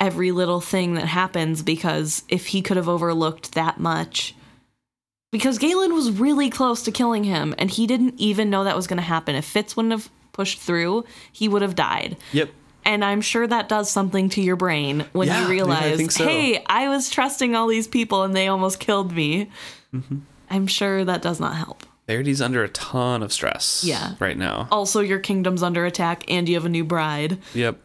[0.00, 4.34] every little thing that happens because if he could have overlooked that much.
[5.30, 8.86] Because Galen was really close to killing him and he didn't even know that was
[8.86, 9.34] going to happen.
[9.34, 12.16] If Fitz wouldn't have pushed through, he would have died.
[12.32, 12.50] Yep.
[12.84, 16.10] And I'm sure that does something to your brain when Yeah, you I realize, think
[16.12, 16.24] so.
[16.24, 19.50] hey, I was trusting all these people and they almost killed me.
[19.94, 20.18] Mm-hmm.
[20.52, 21.82] I'm sure that does not help.
[22.06, 24.14] Verity's under a ton of stress Yeah.
[24.18, 24.68] right now.
[24.70, 27.38] Also, your kingdom's under attack and you have a new bride.
[27.54, 27.78] Yep.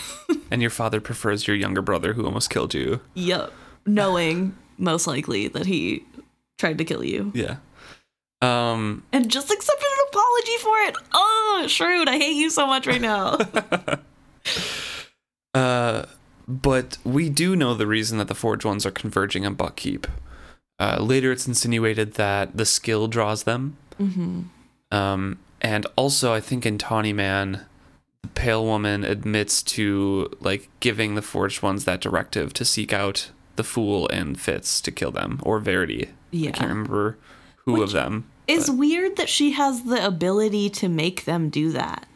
[0.50, 3.00] and your father prefers your younger brother who almost killed you.
[3.14, 3.52] Yep.
[3.86, 6.04] Knowing most likely that he
[6.58, 7.32] tried to kill you.
[7.34, 7.56] Yeah.
[8.40, 10.96] Um And just accepted an apology for it.
[11.12, 13.38] Oh, Shrewd, I hate you so much right now.
[15.54, 16.06] Uh,
[16.48, 20.06] but we do know the reason that the Forged ones are converging on Buckkeep.
[20.82, 23.76] Uh, later, it's insinuated that the skill draws them.
[24.00, 24.42] mm-hmm.
[24.90, 27.66] Um, and also, I think in Tawny Man,
[28.22, 33.30] the Pale Woman admits to like giving the Forged ones that directive to seek out
[33.54, 36.08] the Fool and Fitz to kill them, or Verity.
[36.32, 36.48] Yeah.
[36.48, 37.16] I can't remember
[37.64, 38.24] who Which of them.
[38.48, 42.08] It's weird that she has the ability to make them do that.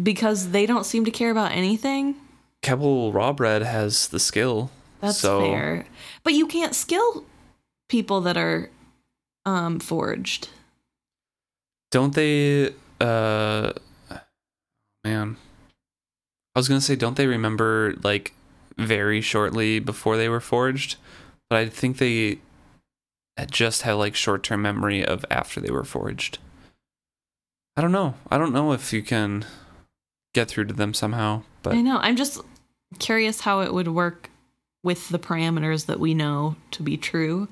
[0.00, 2.16] Because they don't seem to care about anything.
[2.62, 4.70] Kebal Rawbread has the skill.
[5.00, 5.86] That's so, fair.
[6.24, 7.24] But you can't skill
[7.88, 8.70] people that are
[9.44, 10.48] um forged.
[11.90, 13.72] Don't they uh
[15.04, 15.36] man.
[16.54, 18.34] I was gonna say, don't they remember like
[18.76, 20.96] very shortly before they were forged?
[21.48, 22.38] But I think they
[23.50, 26.38] just had like short term memory of after they were forged.
[27.76, 28.14] I don't know.
[28.30, 29.46] I don't know if you can
[30.34, 31.98] get through to them somehow, but I know.
[31.98, 32.40] I'm just
[32.98, 34.30] curious how it would work
[34.82, 37.48] with the parameters that we know to be true.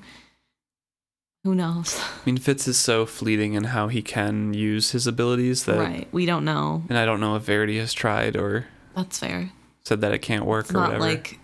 [1.47, 1.97] Who knows?
[1.97, 6.05] I mean Fitz is so fleeting in how he can use his abilities that right.
[6.11, 6.83] We don't know.
[6.89, 8.65] and I don't know if Verity has tried or
[8.97, 9.51] That's fair.
[9.85, 11.05] said that it can't work It's or not whatever.
[11.05, 11.39] like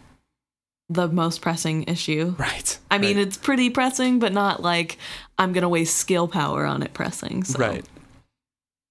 [0.90, 2.36] the most pressing issue.
[2.38, 2.78] right.
[2.92, 3.26] I mean, right.
[3.26, 4.98] it's pretty pressing, but not like
[5.38, 7.46] I'm gonna waste skill power on it pressing.
[7.46, 7.58] So.
[7.60, 7.86] right.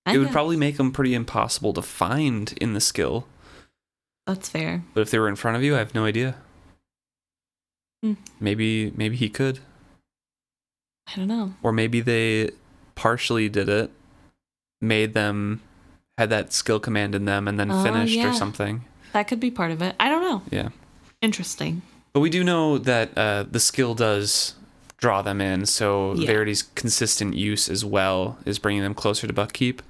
[0.06, 3.26] I it would guess probably make them pretty impossible to find in the skill.
[4.26, 4.82] that's fair.
[4.94, 6.36] But if they were in front of you, I have no idea.
[8.02, 8.14] Hmm.
[8.40, 9.58] Maybe maybe he could,
[11.07, 11.55] I don't know.
[11.62, 12.50] or maybe they
[12.94, 13.90] partially did it,
[14.80, 15.61] made them
[16.18, 18.30] had that skill command in them, and then Oh, finished yeah.
[18.30, 18.84] or something.
[19.12, 19.94] That could be part of it.
[19.98, 20.42] I don't know.
[20.50, 20.68] Yeah.
[21.20, 21.82] Interesting.
[22.12, 24.55] But we do know that uh, the skill does
[24.98, 26.26] draw them in, so Yeah.
[26.26, 29.80] Verity's consistent use as well is bringing them closer to Buckkeep,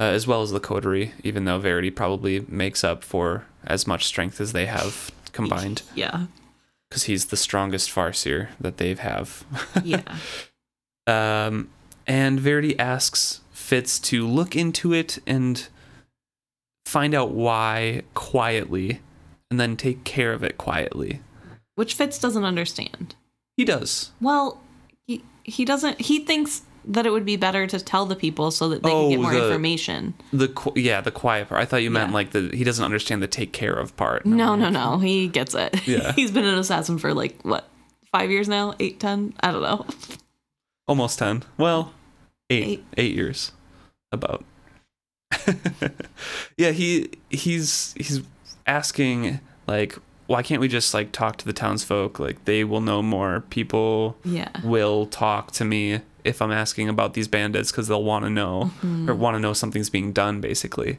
[0.00, 4.04] uh, as well as the coterie, even though Verity probably makes up for as much
[4.04, 6.26] strength as they have combined, Yeah.
[6.92, 8.98] Because he's the strongest Farseer that they have.
[9.72, 9.82] Have.
[9.82, 10.02] Yeah.
[11.06, 11.70] Um,
[12.06, 15.68] and Verity asks Fitz to look into it and
[16.84, 19.00] find out why quietly,
[19.50, 21.20] and then take care of it quietly.
[21.76, 23.14] Which Fitz doesn't understand.
[23.56, 24.10] He does.
[24.20, 24.60] Well,
[25.06, 25.98] he he doesn't.
[25.98, 29.08] He thinks that it would be better to tell the people so that they can
[29.10, 30.14] get Oh, more the- information.
[30.32, 31.60] The qu- yeah, the quiet part.
[31.60, 32.14] I thought you meant Yeah.
[32.14, 34.26] like the he doesn't understand the take care of part.
[34.26, 34.94] No, no, no.
[34.94, 34.98] no.
[34.98, 35.86] He gets it.
[35.86, 36.12] Yeah.
[36.12, 37.68] He's been an assassin for like what,
[38.10, 38.74] five years now?
[38.80, 39.34] Eight, ten?
[39.40, 39.86] I don't know.
[40.88, 41.44] Almost ten.
[41.56, 41.92] Well,
[42.50, 42.84] eight, Eight.
[42.96, 43.52] eight years,
[44.10, 44.44] about.
[46.56, 48.22] yeah, he he's he's
[48.66, 52.18] asking like why can't we just like talk to the townsfolk?
[52.18, 53.40] Like they will know more.
[53.50, 54.48] People Yeah.
[54.64, 58.70] will talk to me if I'm asking about these bandits because they'll want to know
[58.82, 59.10] Mm-hmm.
[59.10, 60.40] or want to know something's being done.
[60.40, 60.98] Basically,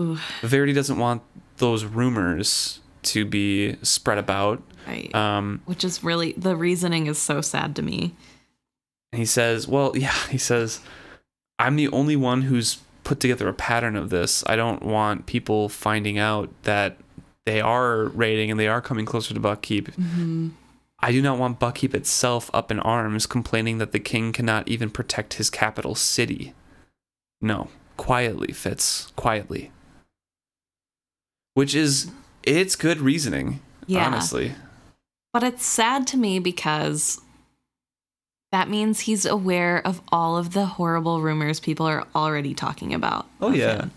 [0.00, 1.22] Ooh, Verity doesn't want
[1.58, 4.62] those rumors to be spread about.
[4.86, 5.14] right.
[5.14, 8.14] Um, Which is really the reasoning is so sad to me.
[9.12, 10.80] and he says, "Well, yeah," he says,
[11.58, 14.44] "I'm the only one who's put together a pattern of this.
[14.46, 16.98] I don't want people finding out that."
[17.44, 19.86] They are raiding and they are coming closer to Buckkeep.
[19.96, 20.50] Mm-hmm.
[21.02, 24.88] I do not want Buckkeep itself up in arms, complaining that the king cannot even
[24.88, 26.54] protect his capital city.
[27.40, 29.72] No, quietly, Fitz, quietly.
[31.54, 32.10] Which is,
[32.44, 34.06] it's good reasoning, Yeah.
[34.06, 34.54] honestly.
[35.32, 37.20] But it's sad to me because
[38.52, 43.26] that means he's aware of all of the horrible rumors people are already talking about.
[43.40, 43.76] Oh, yeah.
[43.82, 43.90] him.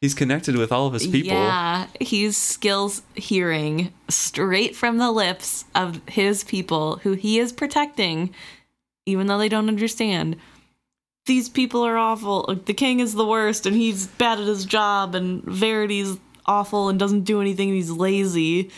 [0.00, 1.36] He's connected with all of his people.
[1.36, 8.32] Yeah, he's skills hearing straight from the lips of his people who he is protecting,
[9.06, 10.36] even though they don't understand.
[11.26, 12.60] These people are awful.
[12.64, 16.98] The king is the worst, and he's bad at his job, and Verity's awful and
[16.98, 18.70] doesn't do anything, and he's lazy.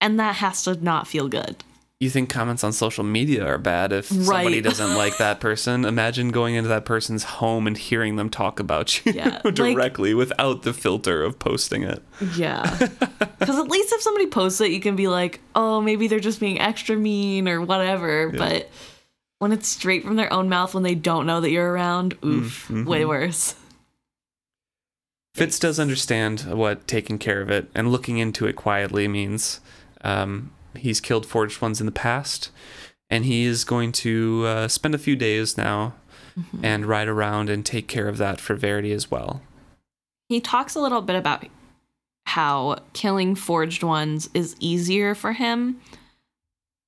[0.00, 1.62] And that has to not feel good.
[2.00, 5.84] You think comments on social media are bad if somebody doesn't like that person?
[5.84, 10.14] Imagine going into that person's home and hearing them talk about you Yeah, like- directly
[10.14, 12.02] without the filter of posting it.
[12.36, 12.88] Yeah.
[13.38, 16.40] Because at least if somebody posts it, you can be like, oh, maybe they're just
[16.40, 18.30] being extra mean or whatever.
[18.30, 18.68] But
[19.38, 22.66] when it's straight from their own mouth when they don't know that you're around, oof,
[22.68, 22.84] mhm.
[22.84, 23.54] way worse.
[25.36, 29.60] Fitz does understand what taking care of it and looking into it quietly means.
[30.02, 32.50] Um, he's killed forged ones in the past,
[33.10, 35.94] and he is going to uh, spend a few days now
[36.62, 39.42] and ride around and take care of that for Verity as well.
[40.28, 41.44] He talks a little bit about
[42.26, 45.80] how killing forged ones is easier for him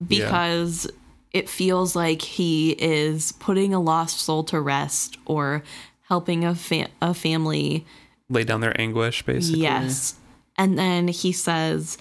[0.00, 0.06] Yeah.
[0.08, 0.88] because
[1.32, 5.62] it feels like he is putting a lost soul to rest or
[6.02, 7.84] helping a, fa- a family
[8.28, 9.62] Lay down their anguish, basically.
[9.62, 10.14] Yes.
[10.56, 11.98] And then he says,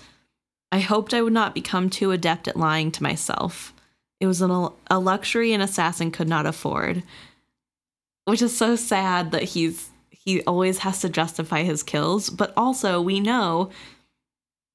[0.72, 3.74] I hoped I would not become too adept at lying to myself.
[4.20, 4.52] It was an,
[4.88, 7.04] a luxury an assassin could not afford.
[8.26, 13.02] Which is so sad that he's he always has to justify his kills, but also
[13.02, 13.72] we know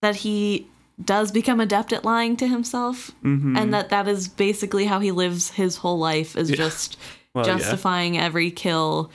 [0.02, 0.66] that he
[1.04, 3.56] does become adept at lying to himself Mhm.
[3.58, 6.56] and that that is basically how he lives his whole life is Yeah.
[6.56, 6.96] just
[7.34, 7.56] Well, yeah.
[7.58, 9.10] justifying every kill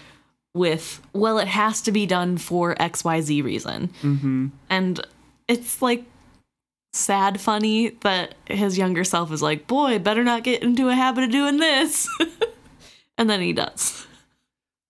[0.53, 4.47] with well it has to be done for xyz reason Mm-hmm.
[4.69, 4.99] and
[5.47, 6.03] it's like
[6.93, 11.23] sad funny that his younger self is like boy better not get into a habit
[11.23, 12.07] of doing this
[13.17, 14.07] and then he does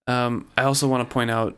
[0.07, 1.55] Um, I also want to point out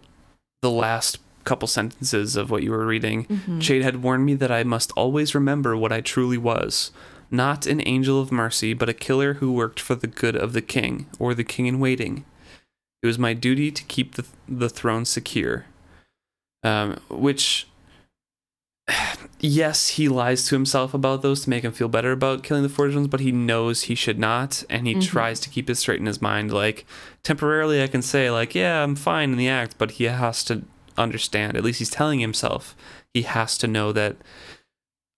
[0.61, 3.25] the last couple sentences of what you were reading.
[3.25, 3.59] Mm-hmm.
[3.59, 6.91] Chade had warned me that I must always remember what I truly was.
[7.29, 10.61] Not an angel of mercy, but a killer who worked for the good of the
[10.61, 12.25] king, or the king in waiting.
[13.01, 15.65] It was my duty to keep the, the throne secure.
[16.63, 17.67] Um, which,
[19.39, 22.69] yes, he lies to himself about those to make him feel better about killing the
[22.69, 25.01] forged ones, but he knows he should not, and he Mhm.
[25.07, 26.53] tries to keep it straight in his mind.
[26.53, 26.85] Like,
[27.23, 30.63] temporarily, I can say, like, yeah, I'm fine in the act, but he has to
[30.97, 32.75] understand, at least he's telling himself,
[33.13, 34.17] he has to know that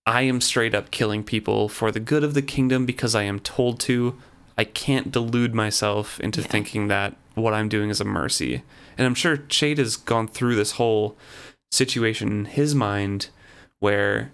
[0.06, 3.40] I am straight up killing people for the good of the kingdom because I am
[3.40, 4.16] told to.
[4.58, 6.48] I can't delude myself into Yeah.
[6.48, 8.62] thinking that what I'm doing is a mercy.
[8.98, 11.18] And I'm sure Chade has gone through this whole
[11.72, 13.30] situation in his mind
[13.84, 14.32] where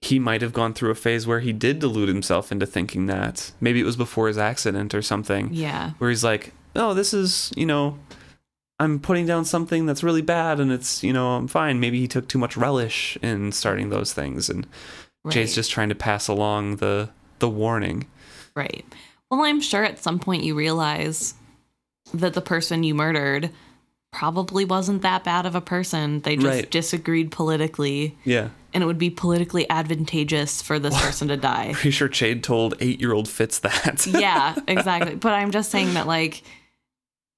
[0.00, 3.52] he might have gone through a phase where he did delude himself into thinking that.
[3.60, 7.52] Maybe it was before his accident or something yeah where he's like, "Oh, this is
[7.56, 7.98] you know,
[8.78, 12.08] I'm putting down something that's really bad, and it's you know I'm fine." Maybe he
[12.08, 14.66] took too much relish in starting those things, and
[15.24, 15.32] right.
[15.34, 18.06] Chade's just trying to pass along the the warning.
[18.54, 18.84] right
[19.30, 21.34] well i'm sure at some point you realize
[22.14, 23.50] that the person you murdered
[24.12, 26.70] probably wasn't that bad of a person they just Right.
[26.70, 31.90] disagreed politically Yeah, and it would be politically advantageous for this person to die pretty
[31.90, 34.06] sure Chade told eight year old Fitz that.
[34.10, 35.14] yeah, exactly.
[35.16, 36.42] But I'm just saying that like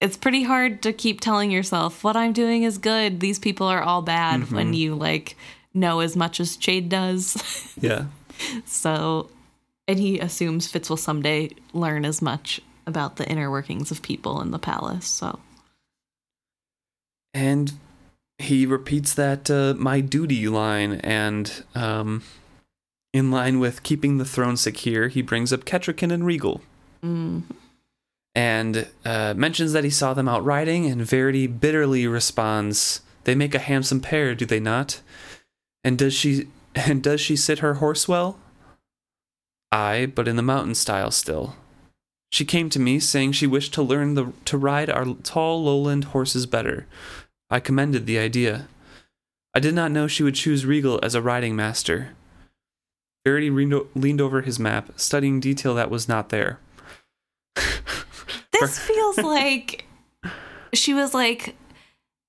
[0.00, 3.20] it's pretty hard to keep telling yourself what I'm doing is good.
[3.20, 4.54] These people are all bad mm-hmm.
[4.54, 5.36] when you like
[5.72, 7.36] know as much as Chade does.
[7.80, 8.06] yeah.
[8.66, 9.30] so
[9.86, 14.40] and he assumes Fitz will someday learn as much about the inner workings of people
[14.42, 15.06] in the palace.
[15.06, 15.38] So
[17.35, 17.72] And
[18.39, 22.22] he repeats that uh, my duty line, and um,
[23.12, 26.61] in line with keeping the throne secure, he brings up Kettricken and Regal.
[27.05, 27.43] mm,
[28.37, 33.55] and uh, mentions that he saw them out riding, and Verity bitterly responds, "They make
[33.55, 35.01] a handsome pair, do they not?
[35.85, 38.39] And does she and does she sit her horse well?"
[39.70, 41.57] Aye, but in the mountain style still.
[42.30, 46.05] She came to me saying she wished to learn the, to ride our tall lowland
[46.07, 46.87] horses better.
[47.51, 48.68] I commended the idea.
[49.55, 52.11] I did not know she would choose Regal as a riding master.
[53.24, 56.59] Verity leaned over his map, studying detail that was not there.
[58.53, 59.86] this feels like
[60.74, 61.55] she was like,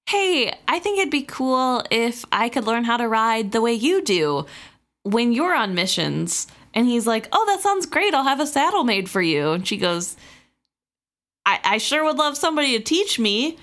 [0.08, 3.74] Hey, I think it'd be cool if I could learn how to ride the way
[3.74, 4.46] you do
[5.04, 6.48] when you're on missions.
[6.74, 8.14] And he's like, Oh, that sounds great.
[8.14, 9.52] I'll have a saddle made for you.
[9.52, 10.16] And she goes,
[11.46, 13.58] I, I sure would love somebody to teach me.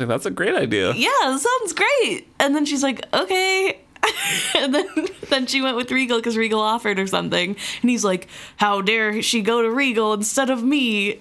[0.00, 0.92] Like, That's a great idea.
[0.94, 2.28] Yeah, that sounds great.
[2.38, 3.80] And then she's like, Okay.
[4.56, 4.86] and then
[5.28, 7.56] then she went with Regal because Regal offered or something.
[7.82, 11.20] And he's like, How dare she go to Regal instead of me?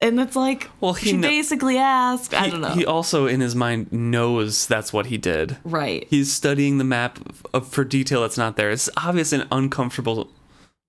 [0.00, 2.34] And it's like, well, he she kn- basically asked.
[2.34, 2.70] I don't know.
[2.70, 5.58] He also, in his mind, knows that's what he did.
[5.62, 6.08] Right.
[6.10, 7.20] He's studying the map
[7.54, 8.70] of, for detail that's not there.
[8.70, 10.32] It's obvious and uncomfortable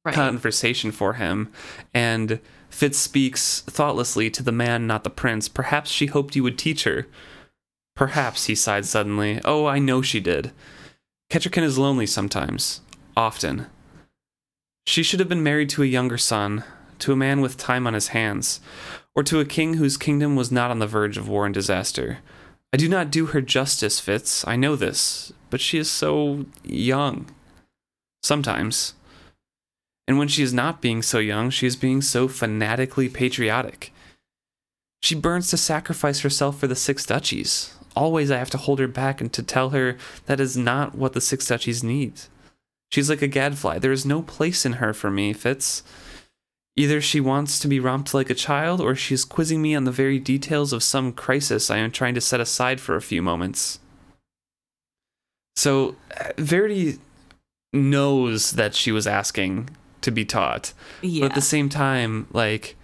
[0.04, 0.16] right.
[0.16, 1.52] conversation for him.
[1.94, 2.40] And
[2.74, 5.48] Fitz speaks thoughtlessly to the man, not the prince.
[5.48, 7.06] Perhaps she hoped you would teach her.
[7.96, 9.40] Perhaps, he sighed suddenly.
[9.46, 10.52] Oh, I know she did.
[11.30, 12.82] Kettricken is lonely sometimes.
[13.16, 13.68] Often.
[14.88, 16.64] She should have been married to a younger son,
[16.98, 18.60] to a man with time on his hands,
[19.14, 22.18] or to a king whose kingdom was not on the verge of war and disaster.
[22.74, 24.46] I do not do her justice, Fitz.
[24.48, 27.28] I know this, but she is so young.
[28.24, 28.96] Sometimes.
[30.08, 33.94] And when she is not being so young, she is being so fanatically patriotic.
[35.02, 37.76] She burns to sacrifice herself for the six duchies.
[37.96, 41.14] Always I have to hold her back and to tell her that is not what
[41.14, 42.22] the six duchies need.
[42.90, 43.80] She's like a gadfly.
[43.80, 45.84] There is no place in her for me, Fitz.
[46.76, 49.84] Either she wants to be romped like a child, or she is quizzing me on
[49.84, 53.22] the very details of some crisis I am trying to set aside for a few
[53.22, 53.80] moments.
[55.56, 57.00] So, uh, Verity
[57.72, 59.70] knows that she was asking
[60.04, 60.74] to be taught.
[61.02, 61.22] Yeah.
[61.22, 62.76] But at the same time, like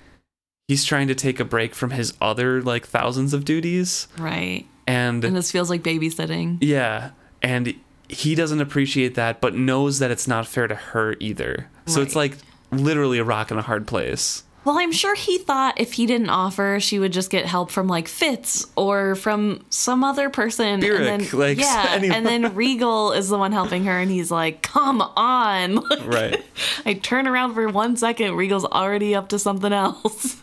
[0.68, 4.08] he's trying to take a break from his other like thousands of duties.
[4.18, 4.66] Right.
[4.88, 6.58] And and this feels like babysitting.
[6.62, 7.12] Yeah.
[7.42, 7.76] And
[8.08, 11.70] he doesn't appreciate that, but knows that it's not fair to her either.
[11.86, 12.08] So right.
[12.08, 12.38] it's like
[12.72, 14.44] literally a rock in a hard place.
[14.70, 17.88] Well, I'm sure he thought if he didn't offer, she would just get help from
[17.88, 20.80] like Fitz or from some other person.
[20.80, 22.16] Burrich, and then, like, yeah, anyone.
[22.16, 26.46] and then Regal is the one helping her, and he's like, "Come on!" Like, right.
[26.86, 30.40] I turn around for one second, Regal's already up to something else.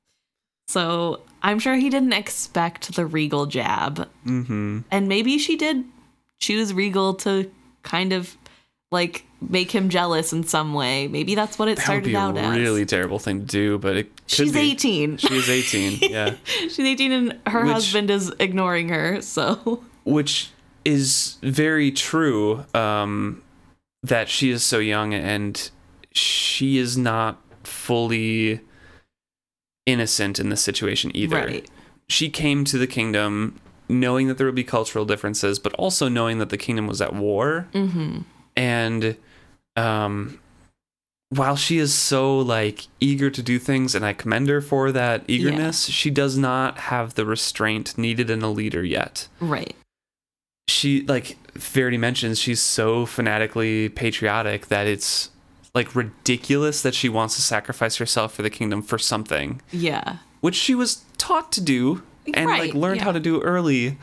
[0.68, 4.78] so I'm sure he didn't expect the Regal jab, mm-hmm.
[4.90, 5.84] and maybe she did
[6.38, 7.50] choose Regal to
[7.82, 8.34] kind of
[8.90, 11.08] like make him jealous in some way.
[11.08, 12.56] Maybe that's what it that started out as.
[12.56, 14.72] Really terrible thing to do, but it she's be.
[14.72, 15.18] 18.
[15.18, 15.98] She is 18.
[16.10, 19.20] Yeah, she's 18, and her which, husband is ignoring her.
[19.20, 20.50] So, which
[20.84, 22.64] is very true.
[22.74, 23.42] Um,
[24.02, 25.70] that she is so young and
[26.12, 28.60] she is not fully
[29.86, 31.36] innocent in this situation either.
[31.36, 31.70] Right.
[32.08, 36.38] She came to the kingdom knowing that there would be cultural differences, but also knowing
[36.38, 37.66] that the kingdom was at war.
[37.72, 38.20] Mm-hmm
[38.58, 39.16] and
[39.76, 40.38] um
[41.30, 45.24] while she is so like eager to do things and I commend her for that
[45.28, 45.92] eagerness, yeah.
[45.92, 49.28] she does not have the restraint needed in a leader yet.
[49.40, 49.76] Right.
[50.68, 55.30] She like Verity mentions she's so fanatically patriotic that it's
[55.74, 59.60] like ridiculous that she wants to sacrifice herself for the kingdom for something.
[59.70, 60.18] Yeah.
[60.40, 62.02] Which she was taught to do
[62.32, 63.04] and right, like learned yeah.
[63.04, 63.98] how to do early.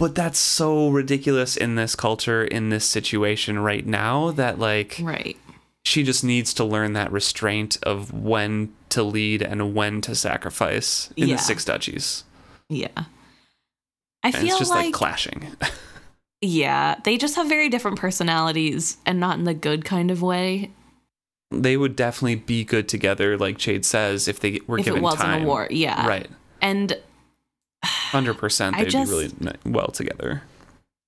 [0.00, 5.36] But that's so ridiculous in this culture, in this situation right now, that like, right.
[5.84, 11.10] She just needs to learn that restraint of when to lead and when to sacrifice
[11.16, 11.36] in yeah.
[11.36, 12.24] the six duchies.
[12.70, 12.88] Yeah.
[14.22, 15.54] I and feel it's just like, like clashing.
[16.40, 20.70] yeah, they just have very different personalities and not in the good kind of way.
[21.50, 25.02] They would definitely be good together, like Chade says, if they were if given it
[25.02, 25.42] wasn't time.
[25.42, 25.68] a war.
[25.70, 26.28] Yeah, right.
[26.62, 26.98] And
[28.10, 30.42] Hundred percent, they'd just, be really well together.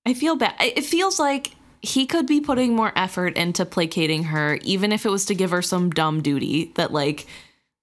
[0.05, 0.55] I feel bad.
[0.59, 1.51] It feels like
[1.81, 5.51] he could be putting more effort into placating her, even if it was to give
[5.51, 7.27] her some dumb duty that like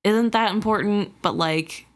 [0.05, 1.87] isn't that important, but like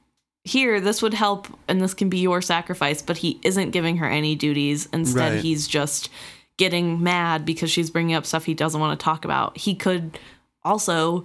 [0.44, 3.00] here this would help and this can be your sacrifice.
[3.00, 4.86] But he isn't giving her any duties.
[4.92, 5.40] Instead, right.
[5.40, 6.10] he's just
[6.58, 9.56] getting mad because she's bringing up stuff he doesn't want to talk about.
[9.56, 10.18] He could
[10.62, 11.24] also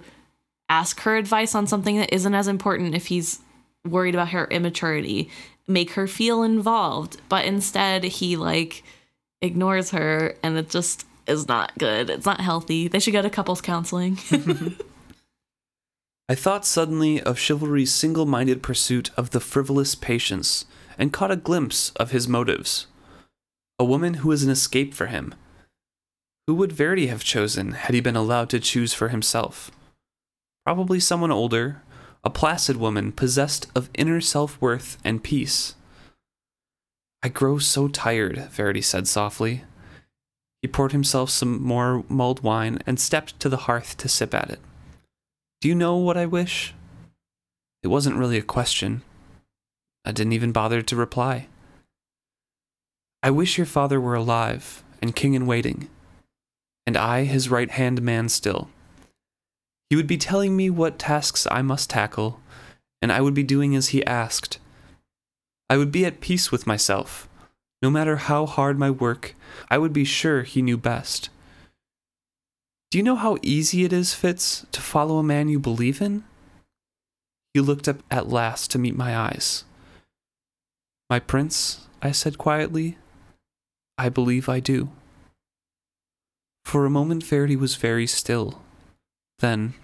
[0.70, 3.40] ask her advice on something that isn't as important if he's
[3.84, 5.30] worried about her immaturity
[5.70, 8.82] make her feel involved but instead he like
[9.40, 13.30] ignores her and it just is not good it's not healthy they should go to
[13.30, 14.18] couples counseling
[16.30, 20.64] I thought suddenly of chivalry's single minded pursuit of the frivolous patience
[20.96, 22.86] and caught a glimpse of his motives.
[23.80, 25.34] A woman who was an escape for him.
[26.46, 29.72] Who would Verity have chosen had he been allowed to choose for himself?
[30.64, 31.82] Probably someone older,
[32.22, 35.74] a placid woman possessed of inner self worth and peace.
[37.22, 39.64] I grow so tired, Verity said softly.
[40.62, 44.50] He poured himself some more mulled wine and stepped to the hearth to sip at
[44.50, 44.60] it.
[45.60, 46.74] Do you know what I wish?
[47.82, 49.02] It wasn't really a question.
[50.04, 51.48] I didn't even bother to reply.
[53.22, 55.88] I wish your father were alive and king in waiting,
[56.86, 58.70] and I his right hand man still.
[59.90, 62.40] He would be telling me what tasks I must tackle,
[63.02, 64.60] and I would be doing as he asked.
[65.68, 67.28] I would be at peace with myself.
[67.82, 69.34] No matter how hard my work,
[69.68, 71.28] I would be sure he knew best.
[72.90, 76.24] Do you know how easy it is, Fitz, to follow a man you believe in?
[77.52, 79.64] He looked up at last to meet my eyes.
[81.08, 82.96] My prince, I said quietly,
[83.98, 84.90] I believe I do.
[86.64, 88.62] For a moment, Verity was very still.
[89.40, 89.74] Then,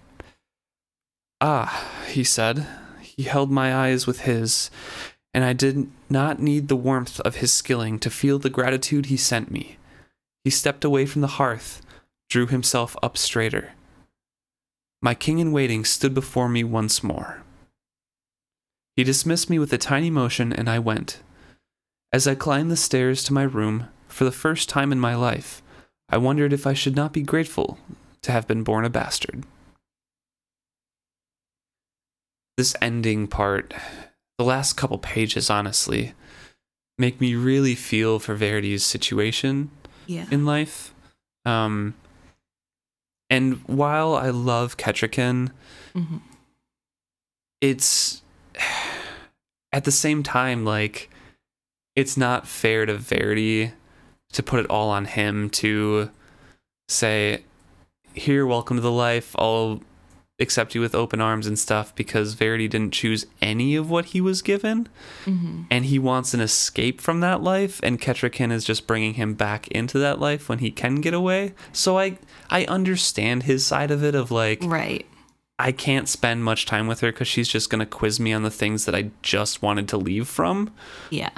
[1.40, 2.66] Ah, he said.
[3.00, 4.70] He held my eyes with his,
[5.34, 9.16] and I did not need the warmth of his skilling to feel the gratitude he
[9.16, 9.76] sent me.
[10.44, 11.82] He stepped away from the hearth,
[12.28, 13.72] drew himself up straighter.
[15.02, 17.42] My king in waiting stood before me once more.
[18.96, 21.20] He dismissed me with a tiny motion, and I went.
[22.12, 25.62] As I climbed the stairs to my room, for the first time in my life,
[26.08, 27.78] I wondered if I should not be grateful
[28.26, 29.44] to have been born a bastard.
[32.56, 33.72] This ending part,
[34.36, 36.12] the last couple pages, honestly,
[36.98, 39.70] make me really feel for Verity's situation
[40.06, 40.26] Yeah.
[40.32, 40.92] in life.
[41.44, 41.94] Um,
[43.30, 45.52] and while I love Kettricken,
[45.94, 46.20] Mhm.
[47.60, 48.22] it's
[49.72, 51.10] at the same time like
[51.94, 53.70] it's not fair to Verity
[54.32, 56.10] to put it all on him to
[56.88, 57.44] say,
[58.16, 59.34] "Here, welcome to the life.
[59.38, 59.82] I'll
[60.38, 64.20] accept you with open arms and stuff," because Verity didn't choose any of what he
[64.20, 64.88] was given
[65.24, 69.34] hmm and he wants an escape from that life and Kettricken is just bringing him
[69.34, 72.18] back into that life when he can get away so i
[72.50, 75.04] i understand his side of it of like Right.
[75.58, 78.42] i can't spend much time with her because she's just going to quiz me on
[78.44, 80.70] the things that i just wanted to leave from
[81.10, 81.30] Yeah.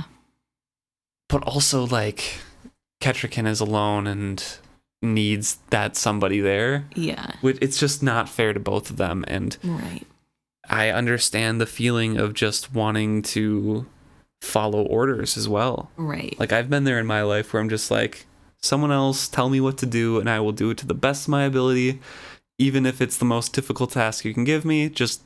[1.28, 2.40] but also like
[3.00, 4.44] Kettricken is alone and
[5.00, 7.32] needs that somebody there Yeah.
[7.40, 10.04] Which- it's just not fair to both of them and Right.
[10.68, 13.86] I understand the feeling of just wanting to
[14.40, 15.90] follow orders as well.
[15.96, 16.34] Right.
[16.38, 18.26] Like I've been there in my life where I'm just like,
[18.60, 21.24] someone else tell me what to do and I will do it to the best
[21.24, 22.00] of my ability,
[22.58, 24.88] even if it's the most difficult task you can give me.
[24.88, 25.22] Just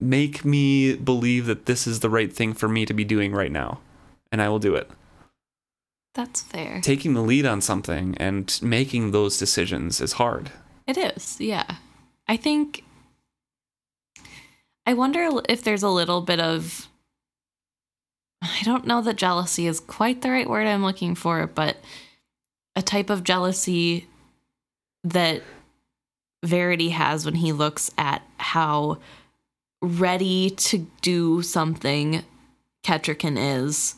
[0.00, 3.52] make me believe that this is the right thing for me to be doing right
[3.52, 3.78] now,
[4.32, 4.90] and I will do it.
[6.16, 6.80] That's fair.
[6.80, 10.50] Taking the lead on something and making those decisions is hard.
[10.86, 11.76] It is, yeah.
[12.26, 12.82] I think.
[14.86, 16.88] I wonder if there's a little bit of.
[18.40, 21.76] I don't know that jealousy is quite the right word I'm looking for, but
[22.74, 24.06] a type of jealousy
[25.04, 25.42] that
[26.42, 28.98] Verity has when he looks at how
[29.82, 32.24] ready to do something
[32.82, 33.96] Kettricken is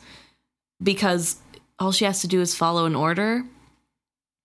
[0.81, 1.37] because
[1.79, 3.43] all she has to do is follow an order.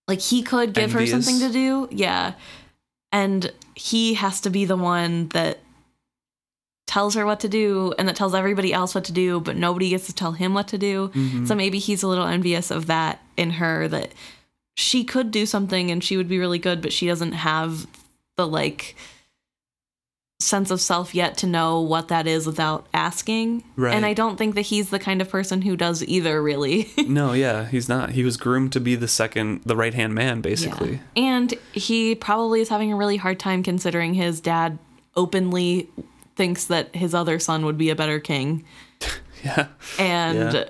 [0.07, 2.33] Like he could give her something to do, yeah.
[3.11, 5.59] And he has to be the one that
[6.87, 9.89] tells her what to do and that tells everybody else what to do, but nobody
[9.89, 11.09] gets to tell him what to do.
[11.09, 11.47] Mhm.
[11.47, 14.11] So maybe he's a little envious of that in her that
[14.75, 17.87] she could do something and she would be really good, but she doesn't have
[18.37, 18.95] the like
[20.39, 23.63] sense of self yet to know what that is without asking.
[23.75, 23.95] Right.
[23.95, 26.91] And I don't think that he's the kind of person who does either, really.
[27.07, 28.11] no, yeah, he's not.
[28.11, 30.99] He was groomed to be the second, the right hand man, basically.
[31.15, 31.23] Yeah.
[31.23, 34.77] And he probably is having a really hard time considering his dad
[35.15, 35.89] openly
[36.35, 38.65] thinks that his other son would be a better king
[39.43, 39.67] Yeah.
[39.97, 40.63] and Yeah.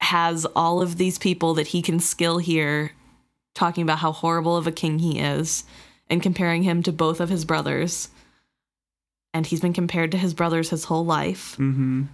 [0.00, 2.92] has all of these people that he can skill hear
[3.54, 5.64] talking about how horrible of a king he is
[6.08, 8.10] and comparing him to both of his brothers.
[9.34, 11.52] And he's been compared to his brothers his whole life.
[11.58, 12.04] Mm-hmm.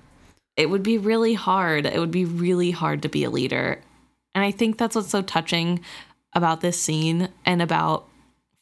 [0.57, 1.87] It would be really hard.
[1.87, 3.81] It would be really hard to be a leader.
[4.35, 5.81] And I think that's what's so touching
[6.35, 8.09] about this scene and about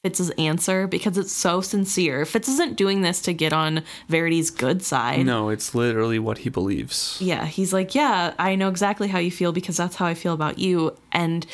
[0.03, 2.25] Fitz's answer because it's so sincere.
[2.25, 5.27] Fitz isn't doing this to get on Verity's good side.
[5.27, 7.19] No, it's literally what he believes.
[7.21, 10.33] Yeah, he's like, Yeah, I know exactly how you feel because that's how I feel
[10.33, 10.97] about you.
[11.13, 11.47] And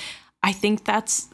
[0.43, 1.29] I think that's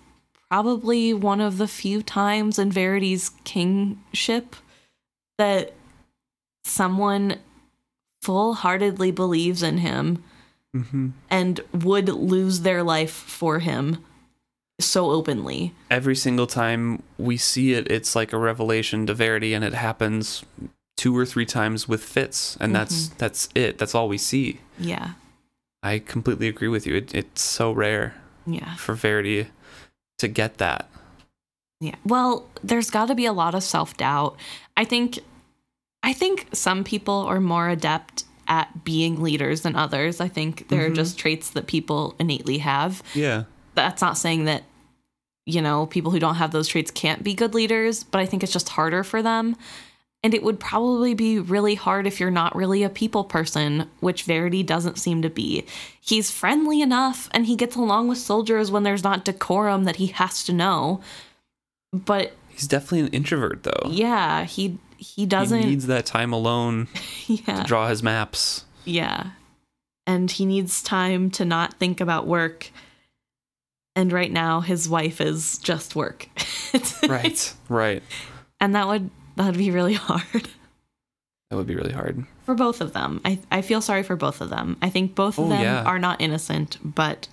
[0.51, 4.57] probably one of the few times in Verity's kingship
[5.39, 5.73] that
[6.65, 7.37] someone
[8.23, 10.23] full heartedly believes in him
[10.73, 13.99] hmm and would lose their life for him
[14.81, 15.75] so openly.
[15.91, 20.45] Every single time we see it, it's like a revelation to Verity, and it happens
[20.97, 23.79] two or three times with Fitz, and that's that's it.
[23.79, 24.61] That's all we see.
[24.79, 25.13] Yeah.
[25.83, 26.95] I completely agree with you.
[26.97, 28.15] It, it's so rare
[28.47, 28.75] Yeah.
[28.77, 29.49] for Verity
[30.19, 30.89] to get that.
[31.83, 31.97] Yeah.
[32.07, 34.37] Well, there's got to be a lot of self-doubt.
[34.77, 35.19] I think
[36.05, 40.21] I think some people are more adept at being leaders than others.
[40.21, 40.93] I think there Mhm.
[40.93, 43.03] are just traits that people innately have.
[43.15, 43.45] Yeah.
[43.75, 44.65] That's not saying that
[45.45, 48.45] you know, people who don't have those traits can't be good leaders, but I think
[48.45, 49.57] it's just harder for them.
[50.23, 54.23] And it would probably be really hard if you're not really a people person, which
[54.23, 55.65] Verity doesn't seem to be.
[56.01, 60.07] He's friendly enough and he gets along with soldiers when there's not decorum that he
[60.07, 61.01] has to know.
[61.93, 63.89] But He's definitely an introvert, though.
[63.91, 66.89] yeah, he he doesn't He needs that time alone
[67.27, 67.61] yeah.
[67.63, 68.65] to draw his maps.
[68.85, 69.31] Yeah.
[70.07, 72.71] And he needs time to not think about work.
[73.95, 76.29] And right now his wife is just work.
[77.07, 77.53] Right.
[77.69, 78.03] right.
[78.61, 80.49] and that would that would be really hard
[81.51, 82.25] That would be really hard.
[82.47, 83.21] for both of them.
[83.25, 84.77] I I feel sorry for both of them.
[84.81, 85.83] I think both of Oh, them yeah.
[85.83, 87.29] are not innocent, but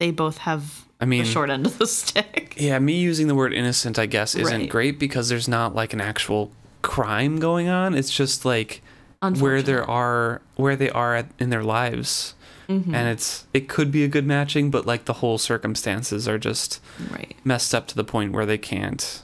[0.00, 2.54] they both have I mean, the short end of the stick.
[2.58, 4.68] yeah, me using the word innocent, I guess, isn't Right.
[4.70, 6.50] great because there's not like an actual
[6.82, 7.94] crime going on.
[7.94, 8.82] It's just like
[9.38, 12.34] where there are where they are at, in their lives,
[12.68, 12.94] Mhm.
[12.94, 16.80] and it's it could be a good matching, but like the whole circumstances are just
[17.10, 17.34] right.
[17.44, 19.22] messed up to the point where they can't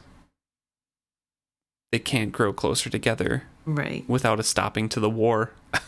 [1.92, 4.04] they can't grow closer together Right.
[4.08, 5.52] without a stopping to the war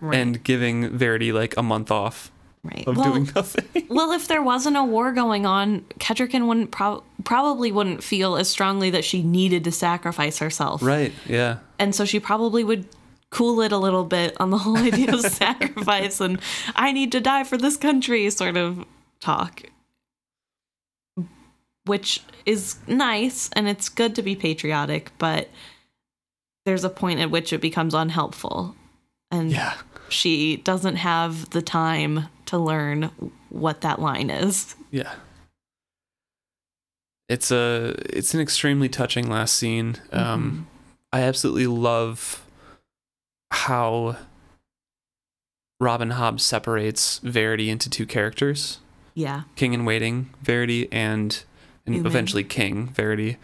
[0.00, 0.16] Right.
[0.18, 2.30] and giving Verity like a month off
[2.64, 2.86] right.
[2.86, 3.86] of well, doing nothing.
[3.88, 8.48] Well, if there wasn't a war going on, Kettricken wouldn't prob- probably wouldn't feel as
[8.48, 10.82] strongly that she needed to sacrifice herself.
[10.82, 11.12] right?
[11.26, 11.58] Yeah.
[11.78, 12.86] And so she probably would
[13.30, 16.38] cool it a little bit on the whole idea of sacrifice and
[16.76, 18.84] I need to die for this country sort of
[19.20, 19.62] talk.
[21.84, 25.48] Which is nice and it's good to be patriotic, but
[26.64, 28.76] there's a point at which it becomes unhelpful.
[29.32, 29.74] And Yeah.
[30.08, 33.10] she doesn't have the time to learn
[33.48, 34.74] what that line is.
[34.90, 35.14] Yeah.
[37.28, 39.96] It's a it's an extremely touching last scene.
[40.12, 40.66] Um
[41.12, 42.44] I absolutely love
[43.50, 44.16] how
[45.80, 48.78] Robin Hobbs separates Verity into two characters,
[49.14, 49.42] Yeah.
[49.56, 51.42] King in Waiting, Verity and
[51.86, 52.06] and Human.
[52.06, 53.38] eventually King, Verity,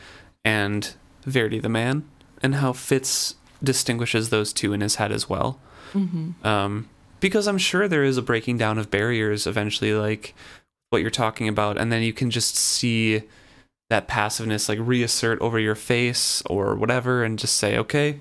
[0.44, 0.94] and
[1.24, 2.04] Verity the man,
[2.42, 3.34] and how Fitz
[3.64, 5.58] distinguishes those two in his head as well.
[5.92, 6.88] hmm um,
[7.20, 10.34] because I'm sure there is a breaking down of barriers eventually, like
[10.90, 13.22] what you're talking about, and then you can just see
[13.90, 18.20] that passiveness like reassert over your face or whatever, and just say, okay,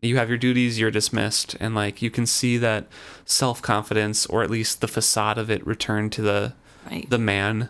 [0.00, 2.86] you have your duties, you're dismissed, and like you can see that
[3.24, 6.54] self confidence, or at least the facade of it, return to the
[6.90, 7.08] Right.
[7.10, 7.68] the man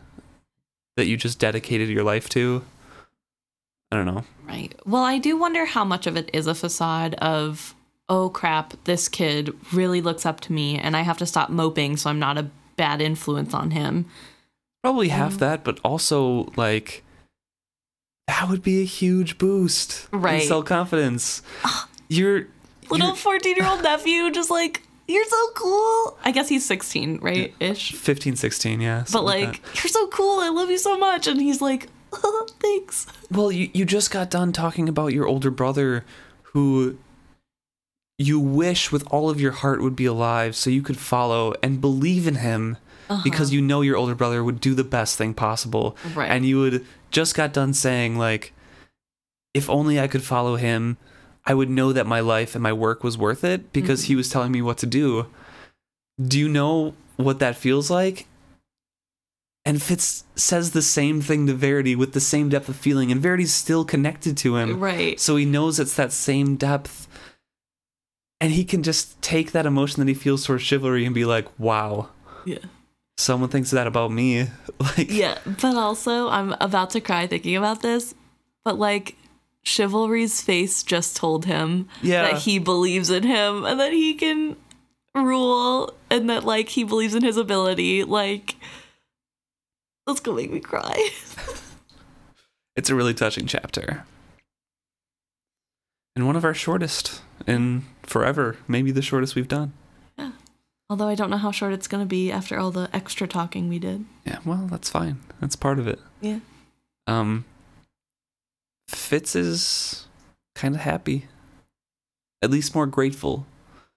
[0.97, 2.65] that you just dedicated your life to.
[3.91, 4.25] I don't know.
[4.47, 4.75] Right.
[4.85, 7.75] Well, I do wonder how much of it is a facade of,
[8.09, 11.97] oh crap, this kid really looks up to me and I have to stop moping
[11.97, 14.07] so I'm not a bad influence on him.
[14.83, 17.05] Probably half that, but also like
[18.27, 20.43] that would be a huge boost Right.
[20.43, 21.43] in self confidence.
[22.09, 22.47] You're
[22.91, 26.19] Little 14 year old nephew just like, you're so cool.
[26.25, 27.55] I guess he's 16, right?
[27.61, 27.93] Ish.
[27.93, 29.01] 15, 16, yeah.
[29.01, 30.39] But something like, you're so cool.
[30.41, 31.27] I love you so much.
[31.27, 33.07] And he's like, oh, thanks.
[33.31, 36.05] well, you you just got done talking about your older brother,
[36.43, 36.97] who
[38.19, 41.81] you wish with all of your heart would be alive, so you could follow and
[41.81, 42.77] believe in him.
[43.09, 43.23] Uh-huh.
[43.25, 46.31] Because you know your older brother would do the best thing possible, Right.
[46.31, 48.53] and you would just got done saying like,
[49.55, 50.99] if only I could follow him,
[51.47, 54.09] I would know that my life and my work was worth it because mm-hmm.
[54.09, 55.27] he was telling me what to do.
[56.23, 58.27] Do you know what that feels like?
[59.65, 63.21] And Fitz says the same thing to Verity with the same depth of feeling, and
[63.23, 64.81] Verity's still connected to him.
[64.81, 65.19] right.
[65.19, 67.08] So he knows it's that same depth.
[68.41, 71.47] And he can just take that emotion that he feels towards Chivalry and be like,
[71.59, 72.11] wow,
[72.45, 72.59] Yeah.
[73.17, 74.47] someone thinks that about me.
[74.81, 78.15] Like, Yeah, but also I'm about to cry thinking about this.
[78.65, 79.17] But like
[79.65, 82.23] Chivalry's face just told him Yeah.
[82.23, 84.57] that he believes in him and that he can
[85.15, 88.05] rule and that like he believes in his ability.
[88.05, 88.55] Like
[90.07, 91.09] that's gonna make me cry.
[92.77, 94.05] it's a really touching chapter.
[96.15, 99.73] And one of our shortest in forever, maybe the shortest we've done.
[100.19, 100.33] Yeah.
[100.91, 103.79] Although I don't know how short it's gonna be after all the extra talking we
[103.79, 104.05] did.
[104.25, 105.21] Yeah, well, that's fine.
[105.41, 106.01] That's part of it.
[106.21, 106.41] Yeah.
[107.07, 107.45] Um
[108.89, 110.07] Fitz is
[110.55, 111.27] kind of happy
[112.43, 113.47] at least more grateful,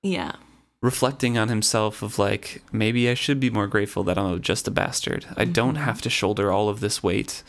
[0.02, 0.34] Yeah.
[0.82, 4.72] reflecting on himself of like maybe I should be more grateful that I'm just a
[4.72, 5.26] bastard.
[5.38, 5.84] I don't Mhm.
[5.86, 7.44] have to shoulder all of this weight,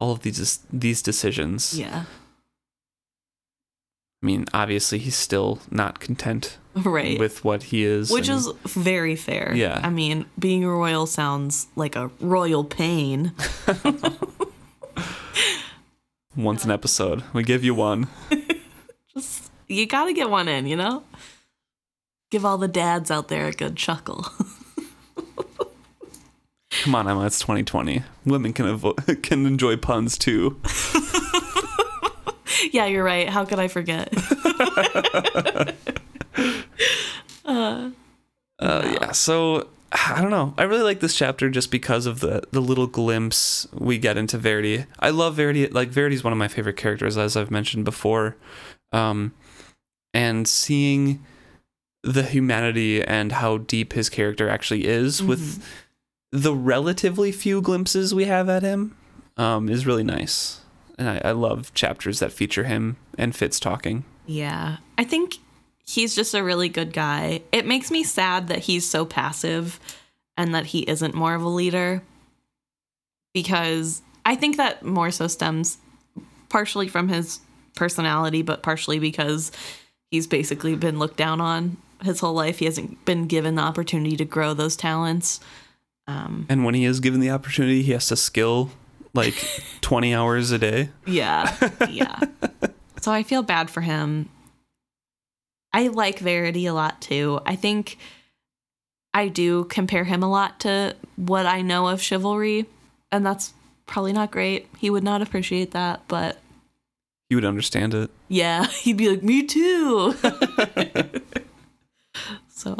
[0.00, 1.78] all of these these decisions.
[1.78, 2.04] Yeah.
[4.22, 7.18] I mean, obviously he's still not content Right.
[7.18, 9.52] with what he is, Which and- is very fair.
[9.54, 9.80] Yeah.
[9.82, 13.32] I mean, being a royal sounds like a royal pain.
[16.36, 17.22] once an episode.
[17.32, 18.08] We give you one.
[19.14, 21.02] Just you got to get one in, you know?
[22.30, 24.26] Give all the dads out there a good chuckle.
[26.82, 28.02] Come on, Emma, it's 2020.
[28.24, 30.60] Women can avo- can enjoy puns too.
[32.72, 33.28] yeah, you're right.
[33.28, 34.12] How could I forget?
[38.60, 39.12] Uh, yeah.
[39.12, 40.52] So I don't know.
[40.58, 44.36] I really like this chapter just because of the the little glimpse we get into
[44.36, 44.84] Verity.
[44.98, 45.68] I love Verity.
[45.68, 48.36] Like Verity's one of my favorite characters, as I've mentioned before.
[48.92, 49.32] Um,
[50.12, 51.24] and seeing
[52.02, 55.64] the humanity and how deep his character actually is with
[56.32, 58.96] the relatively few glimpses we have at him
[59.36, 60.60] um, is really nice.
[60.98, 64.04] And I, I love chapters that feature him and Fitz talking.
[64.26, 64.78] Yeah.
[64.98, 65.36] I think
[65.86, 67.42] he's just a really good guy.
[67.52, 69.78] It makes me sad that he's so passive
[70.36, 72.02] and that he isn't more of a leader
[73.32, 75.78] because I think that more so stems
[76.48, 77.40] partially from his
[77.76, 79.52] personality, but partially because
[80.10, 82.58] he's basically been looked down on his whole life.
[82.58, 85.40] He hasn't been given the opportunity to grow those talents.
[86.06, 88.70] Um, And when he is given the opportunity, he has to skill
[89.14, 89.34] like
[89.80, 90.90] 20 hours a day.
[91.06, 91.54] Yeah.
[91.90, 92.20] Yeah.
[93.00, 94.28] so I feel bad for him.
[95.72, 97.40] I like Verity a lot too.
[97.46, 97.98] I think
[99.14, 102.66] I do compare him a lot to what I know of Chivalry,
[103.12, 103.52] and that's
[103.86, 104.68] probably not great.
[104.78, 106.38] He would not appreciate that, but
[107.30, 108.10] You would understand it.
[108.28, 110.14] yeah, he'd be like, "Me too."
[112.48, 112.76] so,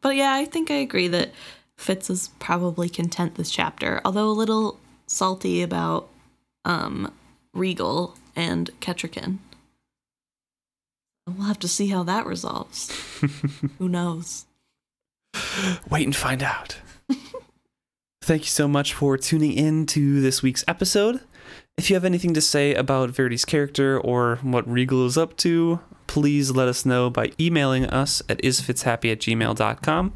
[0.00, 1.32] but yeah, I think I agree that
[1.76, 6.08] Fitz is probably content this chapter, although a little salty about
[6.64, 7.12] um
[7.52, 9.38] Regal and Kettricken.
[11.26, 12.90] We'll have to see how that resolves.
[13.78, 14.46] Who knows?
[15.90, 16.78] Wait and find out.
[18.22, 21.20] Thank you so much for tuning in to this week's episode.
[21.76, 25.80] If you have anything to say about Verity's character or what Regal is up to,
[26.06, 30.14] please let us know by emailing us at isfitzhappy at gmail.com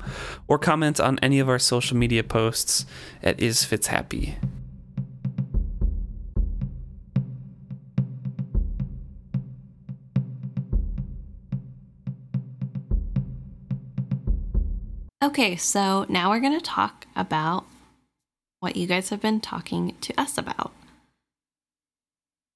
[0.49, 2.85] or comment on any of our social media posts
[3.23, 4.35] at isfitzhappy.
[15.23, 17.65] Okay, so now we're going to talk about
[18.59, 20.73] what you guys have been talking to us about.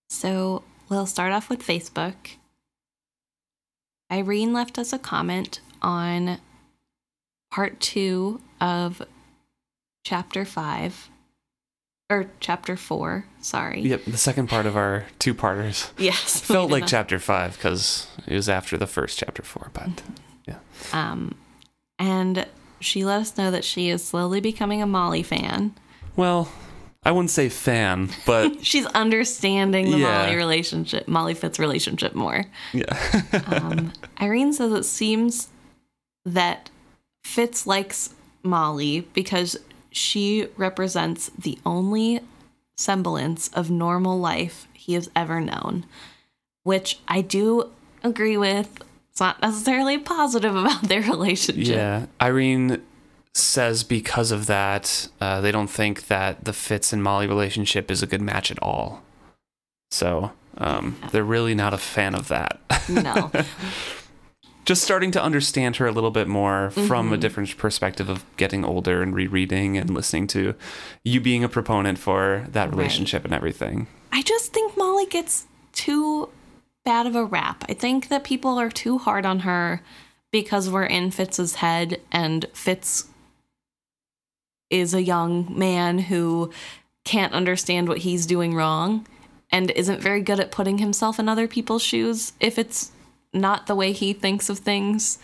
[0.08, 2.14] So we'll start off with Facebook.
[4.10, 6.38] Irene left us a comment on
[7.52, 9.00] part two of
[10.04, 11.08] chapter five,
[12.10, 13.82] or chapter four, sorry.
[13.82, 15.90] Yep, the second part of our two parters.
[15.98, 16.40] Yes.
[16.40, 20.02] Felt like chapter five because it was after the first chapter four, but
[20.46, 20.58] yeah.
[20.92, 21.34] Um,
[21.98, 22.46] and
[22.80, 25.74] she let us know that she is slowly becoming a Molly fan.
[26.16, 26.50] well,
[27.04, 30.24] I wouldn't say fan, but She's understanding the Yeah.
[30.24, 32.44] Molly relationship, Molly Fitz relationship more.
[32.72, 33.22] yeah.
[33.46, 35.48] Um, Irene says it seems
[36.24, 36.68] that
[37.22, 38.12] Fitz likes
[38.42, 39.56] Molly because
[39.92, 42.20] she represents the only
[42.76, 45.86] semblance of normal life he has ever known,
[46.64, 47.70] which I do
[48.02, 48.82] agree with.
[49.16, 51.66] It's not necessarily positive about their relationship.
[51.66, 52.82] Yeah, Irene
[53.32, 58.02] says because of that, uh, they don't think that the Fitz and Molly relationship is
[58.02, 59.00] a good match at all.
[59.90, 62.60] So um, they're really not a fan of that.
[62.90, 63.30] No.
[64.66, 67.20] Just starting to understand her a little bit more from a Mhm.
[67.20, 70.54] different perspective of getting older and rereading and listening to
[71.04, 72.76] you being a proponent for that Right.
[72.76, 73.86] relationship and everything.
[74.12, 76.28] I just think Molly gets too
[76.86, 77.64] bad of a rap.
[77.68, 79.82] I think that people are too hard on her
[80.30, 83.08] because we're in Fitz's head and Fitz
[84.70, 86.52] is a young man who
[87.04, 89.04] can't understand what he's doing wrong
[89.50, 92.92] and isn't very good at putting himself in other people's shoes if it's
[93.32, 95.18] not the way he thinks of things.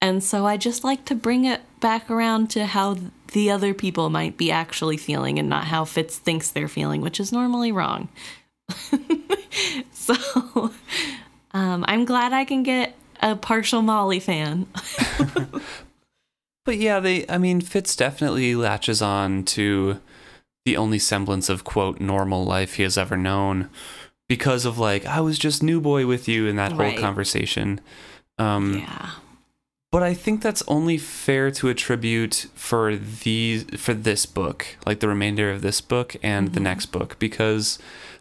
[0.00, 2.96] And so I just like to bring it back around to how
[3.32, 7.20] the other people might be actually feeling and not how Fitz thinks they're feeling, which
[7.20, 8.08] is normally wrong.
[10.06, 10.72] so
[11.52, 14.66] um, I'm glad I can get a partial Molly fan.
[16.64, 20.00] But yeah, they I mean Fitz definitely latches on to
[20.64, 23.70] the only semblance of quote normal life he has ever known.
[24.28, 27.80] because of like I was just new boy with you in that whole conversation.
[28.38, 29.12] Um, yeah.
[29.90, 35.08] but I think that's only fair to attribute for these for this book, like the
[35.08, 37.78] remainder of this book and the next book, because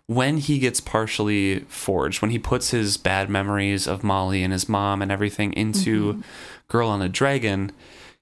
[0.08, 4.70] when he gets partially forged, when he puts his bad memories of Molly and his
[4.70, 6.22] mom and everything into mm-hmm.
[6.68, 7.72] Girl on a Dragon,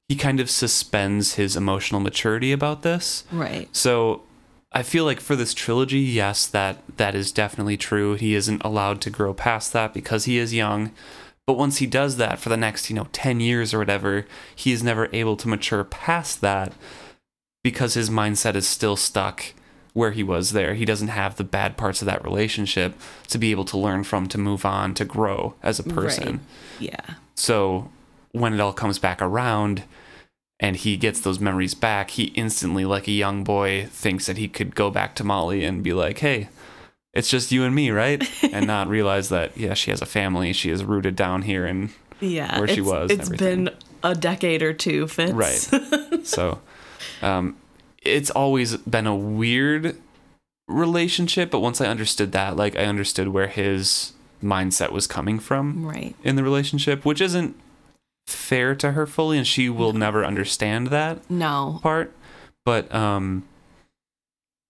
[0.07, 3.25] he kind of suspends his emotional maturity about this.
[3.31, 3.67] Right.
[3.75, 4.23] So
[4.71, 8.15] I feel like for this trilogy, yes, that that is definitely true.
[8.15, 10.91] He isn't allowed to grow past that because he is young.
[11.45, 14.71] But once he does that for the next, you know, 10 years or whatever, he
[14.71, 16.73] is never able to mature past that
[17.63, 19.53] because his mindset is still stuck
[19.93, 20.73] where he was there.
[20.73, 22.93] He doesn't have the bad parts of that relationship
[23.27, 26.27] to be able to learn from, to move on, to grow as a person.
[26.27, 26.39] Right.
[26.79, 27.15] Yeah.
[27.35, 27.89] So
[28.31, 29.83] when it all comes back around
[30.59, 34.47] and he gets those memories back, he instantly, like a young boy, thinks that he
[34.47, 36.49] could go back to Molly and be like, hey,
[37.13, 38.23] it's just you and me, right?
[38.51, 40.53] and not realize that, yeah, she has a family.
[40.53, 41.65] She is rooted down here.
[41.67, 42.57] And Yeah.
[42.57, 43.65] Where she was It's everything.
[43.65, 45.33] been a decade or two, Fitz.
[45.33, 46.23] Right.
[46.25, 46.59] so
[47.21, 47.55] um,
[48.05, 49.97] it's always been a weird
[50.67, 51.51] relationship.
[51.51, 55.85] But once I understood that, like, I understood where his mindset was coming from.
[55.85, 56.15] right.
[56.23, 57.55] in the relationship, which isn't
[58.27, 61.79] fair to her fully, and she will never understand that No.
[61.81, 62.13] part.
[62.65, 63.43] But um,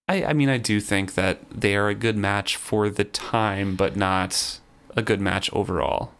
[0.07, 3.75] I I mean I do think that they are a good match for the time,
[3.75, 4.59] but not
[4.95, 6.11] a good match overall.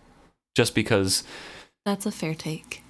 [0.56, 1.24] Just because,
[1.86, 2.84] That's a fair take.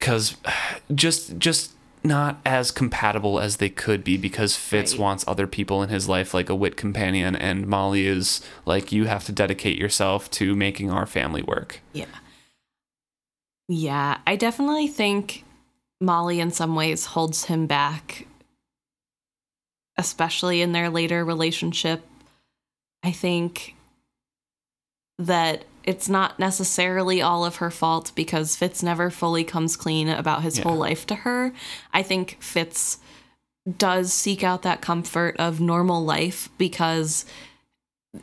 [0.00, 0.36] because
[0.94, 1.72] just just
[2.04, 5.00] not as compatible as they could be because Fitz Right.
[5.00, 9.06] wants other people in his life like a wit companion and Molly is like you
[9.06, 11.80] have to dedicate yourself to making our family work.
[11.92, 12.04] Yeah.
[13.68, 15.44] Yeah, I definitely think
[16.00, 18.26] Molly in some ways holds him back,
[19.96, 22.04] especially in their later relationship.
[23.02, 23.74] I think
[25.18, 30.42] that it's not necessarily all of her fault because Fitz never fully comes clean about
[30.42, 30.64] his Yeah.
[30.64, 31.52] whole life to her.
[31.92, 32.98] I think Fitz
[33.78, 37.24] does seek out that comfort of normal life because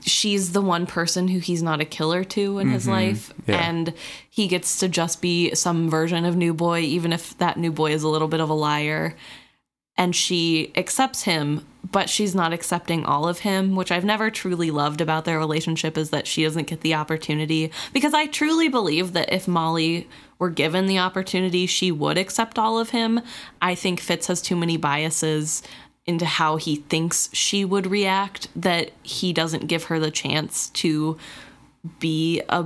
[0.05, 2.91] she's the one person who he's not a killer to in his Mhm.
[2.91, 3.57] life Yeah.
[3.57, 3.93] and
[4.29, 7.91] he gets to just be some version of new boy even if that new boy
[7.91, 9.15] is a little bit of a liar
[10.01, 14.71] and she accepts him but she's not accepting all of him which i've never truly
[14.71, 17.71] loved about their relationship is that she doesn't get the opportunity.
[17.93, 20.07] Because i truly believe that if molly
[20.39, 23.21] were given the opportunity she would accept all of him.
[23.61, 25.61] I think fitz has too many biases
[26.07, 31.15] into how he thinks she would react that he doesn't give her the chance to
[31.99, 32.65] be a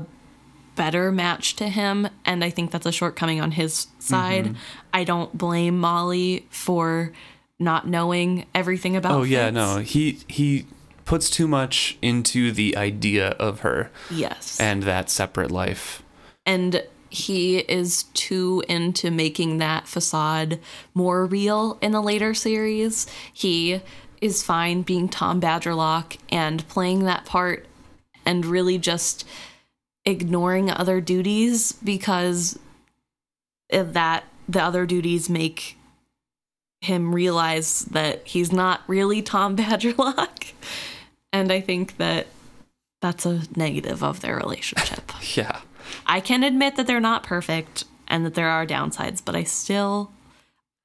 [0.77, 2.07] better match to him.
[2.23, 4.55] And i think that's a shortcoming on his side Mm-hmm.
[4.93, 7.11] i don't blame molly for
[7.59, 9.55] not knowing everything about Oh yeah, Fitz.
[9.55, 9.77] no.
[9.79, 10.65] He he
[11.05, 16.03] puts too much into the idea of her yes and that separate life.
[16.45, 20.59] and he is too into making that facade
[20.93, 23.07] more real in the later series.
[23.31, 23.79] He
[24.19, 27.67] is fine being Tom Badgerlock and playing that part
[28.25, 29.25] and really just
[30.03, 32.59] ignoring other duties because
[33.71, 35.77] Uh, that the other duties make
[36.81, 40.51] him realize that he's not really Tom Badgerlock.
[41.33, 42.27] And I think that
[43.01, 45.11] that's a negative of their relationship.
[45.35, 45.61] Yeah.
[46.07, 50.11] I can admit that they're not perfect and that there are downsides, but I still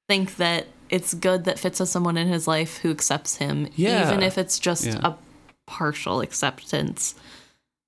[0.07, 4.07] think that it's good that Fitz has someone in his life who accepts him, Yeah.
[4.07, 4.99] even if it's just Yeah.
[5.03, 5.13] a
[5.67, 7.15] partial acceptance.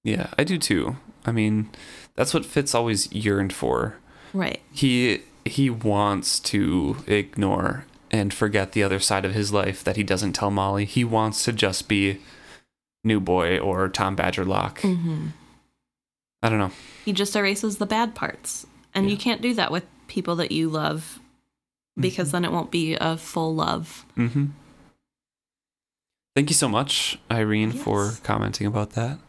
[0.04, 0.96] Yeah, I do too.
[1.26, 1.70] I mean,
[2.16, 3.98] that's what Fitz always yearned for.
[4.34, 4.62] Right.
[4.72, 10.04] He he wants to ignore and forget the other side of his life that he
[10.04, 10.86] doesn't tell Molly.
[10.86, 12.20] He wants to just be
[13.04, 14.80] New Boy or Tom Badgerlock.
[14.80, 15.28] hmm
[16.42, 16.72] I don't know.
[17.06, 18.68] He just erases the bad parts.
[18.94, 21.20] And you can't do that with people that you love
[21.98, 24.06] because then it won't be a full love.
[24.18, 24.48] Mm-hmm.
[26.36, 29.20] Thank you so much, Irene, for commenting about that.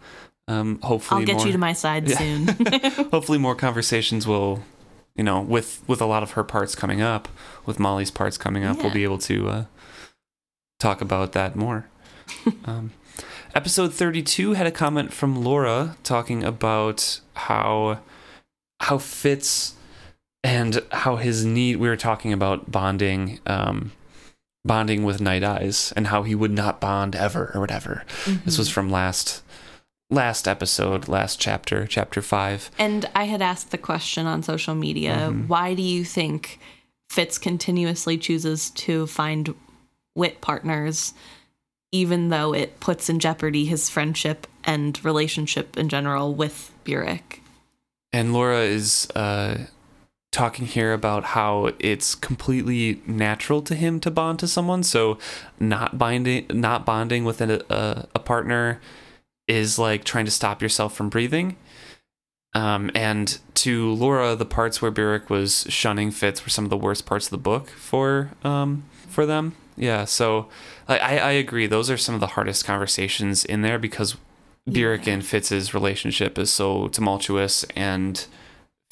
[0.49, 2.19] Um, hopefully, I'll get more, you to my side Yeah.
[2.19, 2.47] soon.
[3.11, 4.63] hopefully more conversations will,
[5.17, 7.29] you know, with with a lot of her parts coming up,
[7.67, 9.65] with Molly's parts coming up, we'll be able to uh,
[10.79, 11.89] talk about that more.
[12.65, 12.93] um,
[13.55, 18.01] episode thirty two had a comment from Laura talking about how
[18.81, 19.75] how Fitz
[20.43, 21.77] and how his need.
[21.77, 23.41] We were talking about bonding.
[23.47, 23.93] Um,
[24.67, 28.03] bonding with Nighteyes and how he would not bond ever or whatever
[28.47, 29.43] this was from last
[30.15, 35.31] last episode last chapter chapter five And I had asked the question on social media
[35.31, 35.49] Mhm.
[35.49, 36.59] why do you think
[37.11, 39.55] Fitz continuously chooses to find
[40.17, 41.13] wit partners,
[41.93, 47.41] even though it puts in jeopardy his friendship and relationship in general with Burrich.
[48.13, 49.59] And Laura is uh,
[50.33, 54.83] talking here about how it's completely natural to him to bond to someone.
[54.83, 55.19] So
[55.61, 58.81] not binding, not bonding with a, a, a partner
[59.49, 61.57] is like trying to stop yourself from breathing.
[62.55, 66.77] Um, and to Laura, the parts where Burrich was shunning Fitz were some of the
[66.77, 69.57] worst parts of the book for um, for them.
[69.77, 70.49] Yeah, so
[70.87, 71.67] I, I agree.
[71.67, 74.17] Those are some of the hardest conversations in there because
[74.67, 74.97] Yeah.
[75.07, 78.25] and Fitz's relationship is so tumultuous, and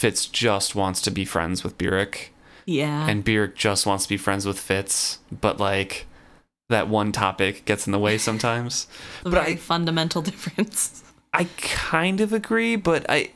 [0.00, 2.32] Fitz just wants to be friends with Burrich,
[2.66, 3.06] Yeah.
[3.08, 6.06] and Burrich just wants to be friends with Fitz, but like
[6.72, 8.86] that one topic gets in the way sometimes.
[9.22, 11.04] but I- fundamental difference.
[11.32, 13.30] I kind of agree, but I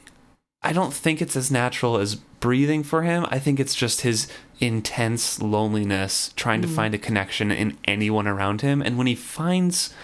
[0.62, 3.24] I don't think it's as natural as breathing for him.
[3.30, 6.74] I think it's just his intense loneliness trying to mm.
[6.74, 9.94] find a connection in anyone around him and when he finds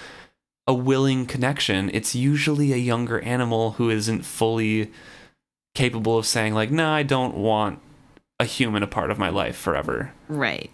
[0.66, 4.92] a willing connection, it's usually a younger animal who isn't fully
[5.74, 7.80] capable of saying like, "No, I don't want
[8.38, 10.70] a human a part of my life forever." Right.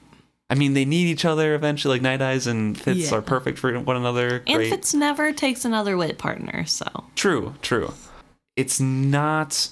[0.51, 1.99] I mean, they need each other eventually.
[1.99, 3.19] Like Nighteyes and Fitz Yeah.
[3.19, 4.43] are perfect for one another.
[4.47, 4.71] And Great.
[4.71, 7.93] Fitz never takes another wit partner, so True, true.
[8.57, 9.69] It's not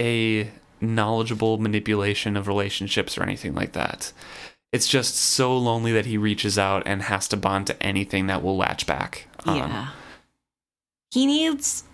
[0.00, 0.50] a
[0.80, 4.12] knowledgeable manipulation of relationships or anything like that.
[4.72, 8.42] It's just so lonely that he reaches out and has to bond to anything that
[8.42, 9.26] will latch back.
[9.46, 9.56] on.
[9.56, 9.88] yeah.
[11.10, 11.84] He needs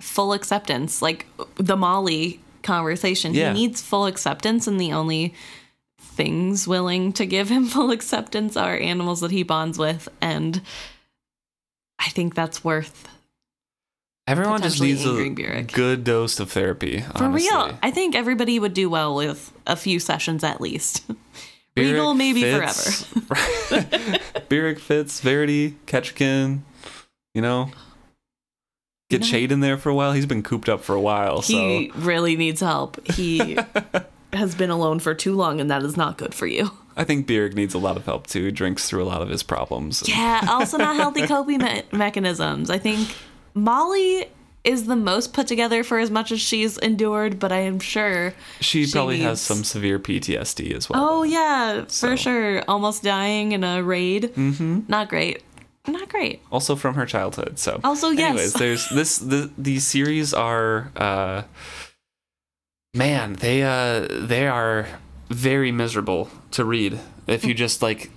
[0.00, 1.26] full acceptance, like
[1.56, 3.34] the Molly conversation.
[3.34, 3.52] Yeah.
[3.52, 5.34] He needs full acceptance, and the only
[6.18, 10.60] things willing to give him full acceptance are animals that he bonds with, and
[11.98, 13.08] I think that's worth
[14.26, 15.72] Everyone just needs a Burrich.
[15.72, 17.00] good dose of therapy.
[17.00, 17.48] for honestly.
[17.50, 17.78] real.
[17.82, 21.02] I think everybody would do well with a few sessions at least.
[21.76, 24.18] Regal Burrich maybe forever.
[24.50, 26.60] Burrich Fitz, Verity, Kettricken,
[27.34, 27.70] you know.
[29.08, 30.12] Get know- Chade in there for a while.
[30.12, 33.02] He's been cooped up for a while, so He really needs help.
[33.08, 33.56] He
[34.32, 36.70] has been alone for too long, and that is not good for you.
[36.96, 38.46] I think Burrich needs a lot of help too.
[38.46, 40.02] He drinks through a lot of his problems.
[40.08, 42.70] Yeah, also not healthy coping me- mechanisms.
[42.70, 43.08] I think
[43.54, 44.26] Molly
[44.64, 48.34] is the most put together for as much as she's endured, but I am sure.
[48.60, 51.06] She, She probably has some severe PTSD as well.
[51.08, 52.62] Oh yeah, So- for sure.
[52.68, 54.32] Almost dying in a raid.
[54.34, 54.80] Mm-hmm.
[54.88, 55.42] Not great.
[55.86, 56.42] Not great.
[56.52, 57.58] Also from her childhood.
[57.58, 58.28] So Also, yes.
[58.30, 61.42] anyways, there's this the these series are uh
[62.98, 64.86] man, they uh they are
[65.28, 68.10] very miserable to read if you just like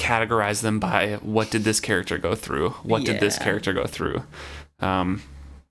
[0.00, 2.70] categorize them by what did this character go through?
[2.82, 4.22] What did this character go through?
[4.80, 5.22] Um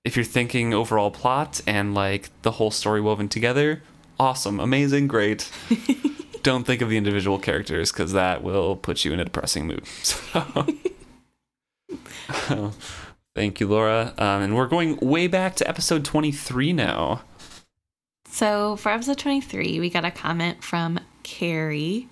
[0.03, 3.83] if you're thinking overall plot and like the whole story woven together,
[4.19, 5.51] awesome, amazing, great.
[6.43, 9.85] Don't think of the individual characters because that will put you in a depressing mood.
[12.47, 12.73] So,
[13.35, 14.13] thank you, Laura.
[14.17, 17.21] Um, and we're going way back to episode 23 now.
[18.31, 22.07] So for episode 23, we got a comment from Carrie.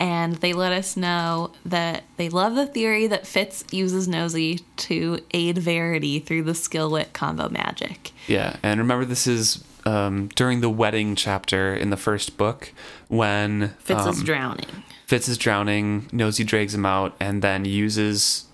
[0.00, 5.20] And they let us know that they love the theory that Fitz uses Nosy to
[5.32, 8.10] aid Verity through the skill wit combo magic.
[8.26, 12.72] Yeah, and remember, this is um, during the wedding chapter in the first book
[13.06, 14.82] when Fitz is um, drowning.
[15.06, 16.08] Fitz is drowning.
[16.10, 18.46] Nosy drags him out and then uses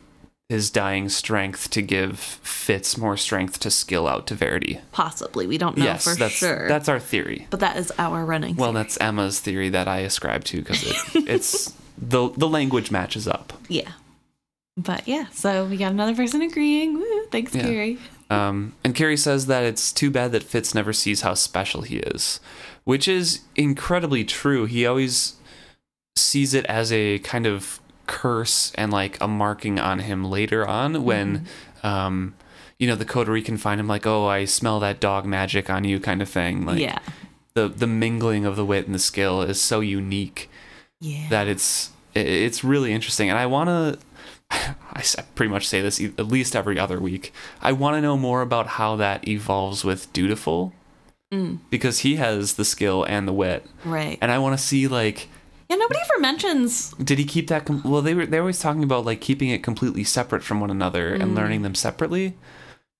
[0.48, 4.80] his dying strength to give Fitz more strength to skill out to Verity.
[4.92, 5.46] Possibly.
[5.46, 6.66] We don't know yes, for that's sure.
[6.68, 7.46] that's our theory.
[7.50, 8.56] but that is our running.
[8.56, 8.82] Well, theory.
[8.82, 10.82] that's Emma's theory that I ascribe to because
[11.14, 13.52] it, it's the the language matches up.
[13.68, 13.92] yeah.
[14.76, 16.94] But yeah, so we got another person agreeing.
[16.94, 17.62] Woo, thanks, Yeah.
[17.62, 17.98] Carrie.
[18.30, 21.96] Um, and Carrie says that it's too bad that Fitz never sees how special he
[21.96, 22.38] is,
[22.84, 24.66] which is incredibly true.
[24.66, 25.34] He always
[26.14, 31.04] sees it as a kind of curse and like a marking on him later on
[31.04, 31.46] when,
[31.84, 32.34] um,
[32.78, 35.84] you know, the Coterie can find him like, oh, I smell that dog magic on
[35.84, 36.64] you kind of thing.
[36.66, 36.98] Like yeah.
[37.54, 40.48] the the mingling of the wit and the skill is so unique
[41.00, 41.28] Yeah.
[41.30, 43.98] that it's it's really interesting and i want to
[44.50, 45.02] I
[45.36, 48.66] pretty much say this at least every other week i want to know more about
[48.78, 50.72] how that evolves with dutiful
[51.32, 54.16] Mm, because he has the skill and the wit right.
[54.22, 55.28] and i want to see like
[55.70, 58.82] Yeah, nobody ever mentions did he keep that com- well they were they're always talking
[58.82, 61.36] about like keeping it completely separate from one another and Mm.
[61.36, 62.36] learning them separately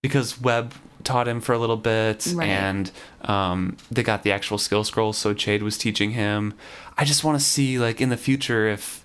[0.02, 2.46] because webb taught him for a little bit Right.
[2.48, 2.90] and
[3.22, 6.52] um, they got the actual skill scrolls so chade was teaching him
[6.98, 9.02] i just want to see like in the future if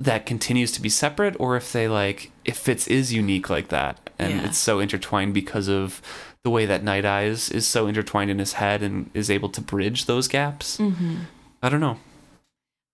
[0.00, 4.10] that continues to be separate or if they like if fitz is unique like that
[4.18, 4.44] and Yeah.
[4.46, 6.02] it's so intertwined because of
[6.42, 10.04] the way that Nighteyes is so intertwined in his head and is able to bridge
[10.04, 11.16] those gaps hmm
[11.62, 11.98] i don't know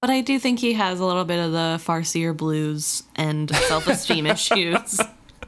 [0.00, 3.86] But I do think he has a little bit of the Farseer blues and self
[3.86, 4.96] esteem issues.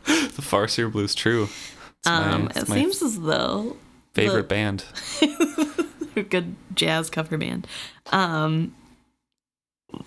[0.04, 1.44] The Farseer Blues, true.
[1.44, 3.76] It's my- Um, it's it seems as though
[4.14, 4.84] favorite band.
[6.28, 7.66] good jazz cover band.
[8.10, 8.74] Um,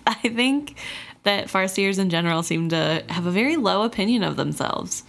[0.06, 0.76] I think
[1.24, 5.02] that farseers in general seem to have a very low opinion of themselves.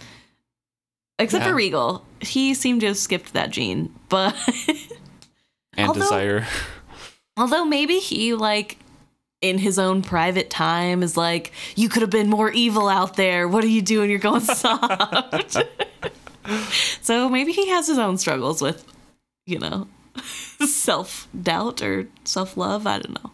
[1.20, 1.50] Except Yeah.
[1.50, 2.04] for Regal.
[2.20, 3.94] He seemed to have skipped that gene.
[4.08, 4.34] But
[5.76, 6.46] And Although- Desire.
[7.36, 8.78] although maybe he, like,
[9.40, 13.46] in his own private time is like, you could have been more evil out there.
[13.46, 14.10] What are you doing?
[14.10, 15.56] You're going soft.
[17.02, 18.84] so maybe he has his own struggles with,
[19.46, 19.88] you know,
[20.66, 22.86] self doubt or self love.
[22.86, 23.30] I don't know.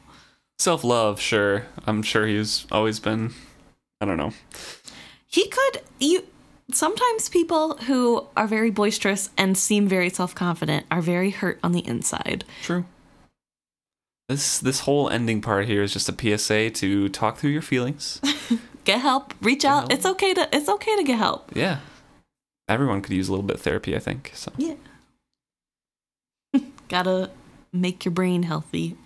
[0.59, 1.66] Self love, sure.
[1.86, 3.32] I'm sure he's always been.
[4.01, 4.32] I don't know.
[5.26, 6.24] He could you
[6.72, 11.86] sometimes people who are very boisterous and seem very self-confident are very hurt on the
[11.86, 12.44] inside.
[12.62, 12.85] True.
[14.29, 18.21] This this whole ending part here is just a PSA to talk through your feelings.
[18.85, 19.81] Get help, reach out.
[19.81, 19.93] help.
[19.93, 21.51] It's okay to it's okay to get help.
[21.55, 21.79] Yeah.
[22.69, 24.33] Everyone could use a little bit of therapy, I think.
[24.35, 24.75] So Yeah.
[26.89, 27.31] Got to
[27.73, 28.97] make your brain healthy.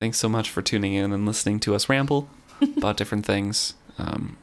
[0.00, 2.28] thanks so much for tuning in and listening to us ramble
[2.76, 3.74] about different things.
[3.98, 4.36] Um,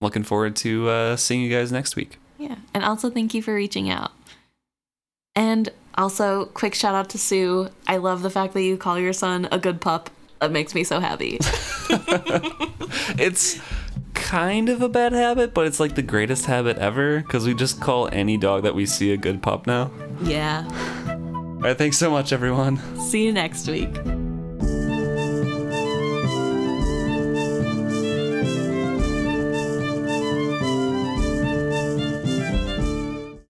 [0.00, 2.18] looking forward to uh, seeing you guys next week.
[2.38, 2.56] Yeah.
[2.72, 4.12] And also thank you for reaching out.
[5.34, 7.68] And also quick shout out to Sue.
[7.86, 10.10] I love the fact that you call your son a good pup.
[10.40, 11.38] That makes me so happy.
[13.18, 13.60] It's
[14.14, 17.80] kind of a bad habit, but it's like the greatest habit ever because we just
[17.80, 19.90] call any dog that we see a good pup now.
[20.22, 20.66] yeah.
[21.08, 22.78] All right, thanks so much, everyone.
[22.98, 23.94] See you next week.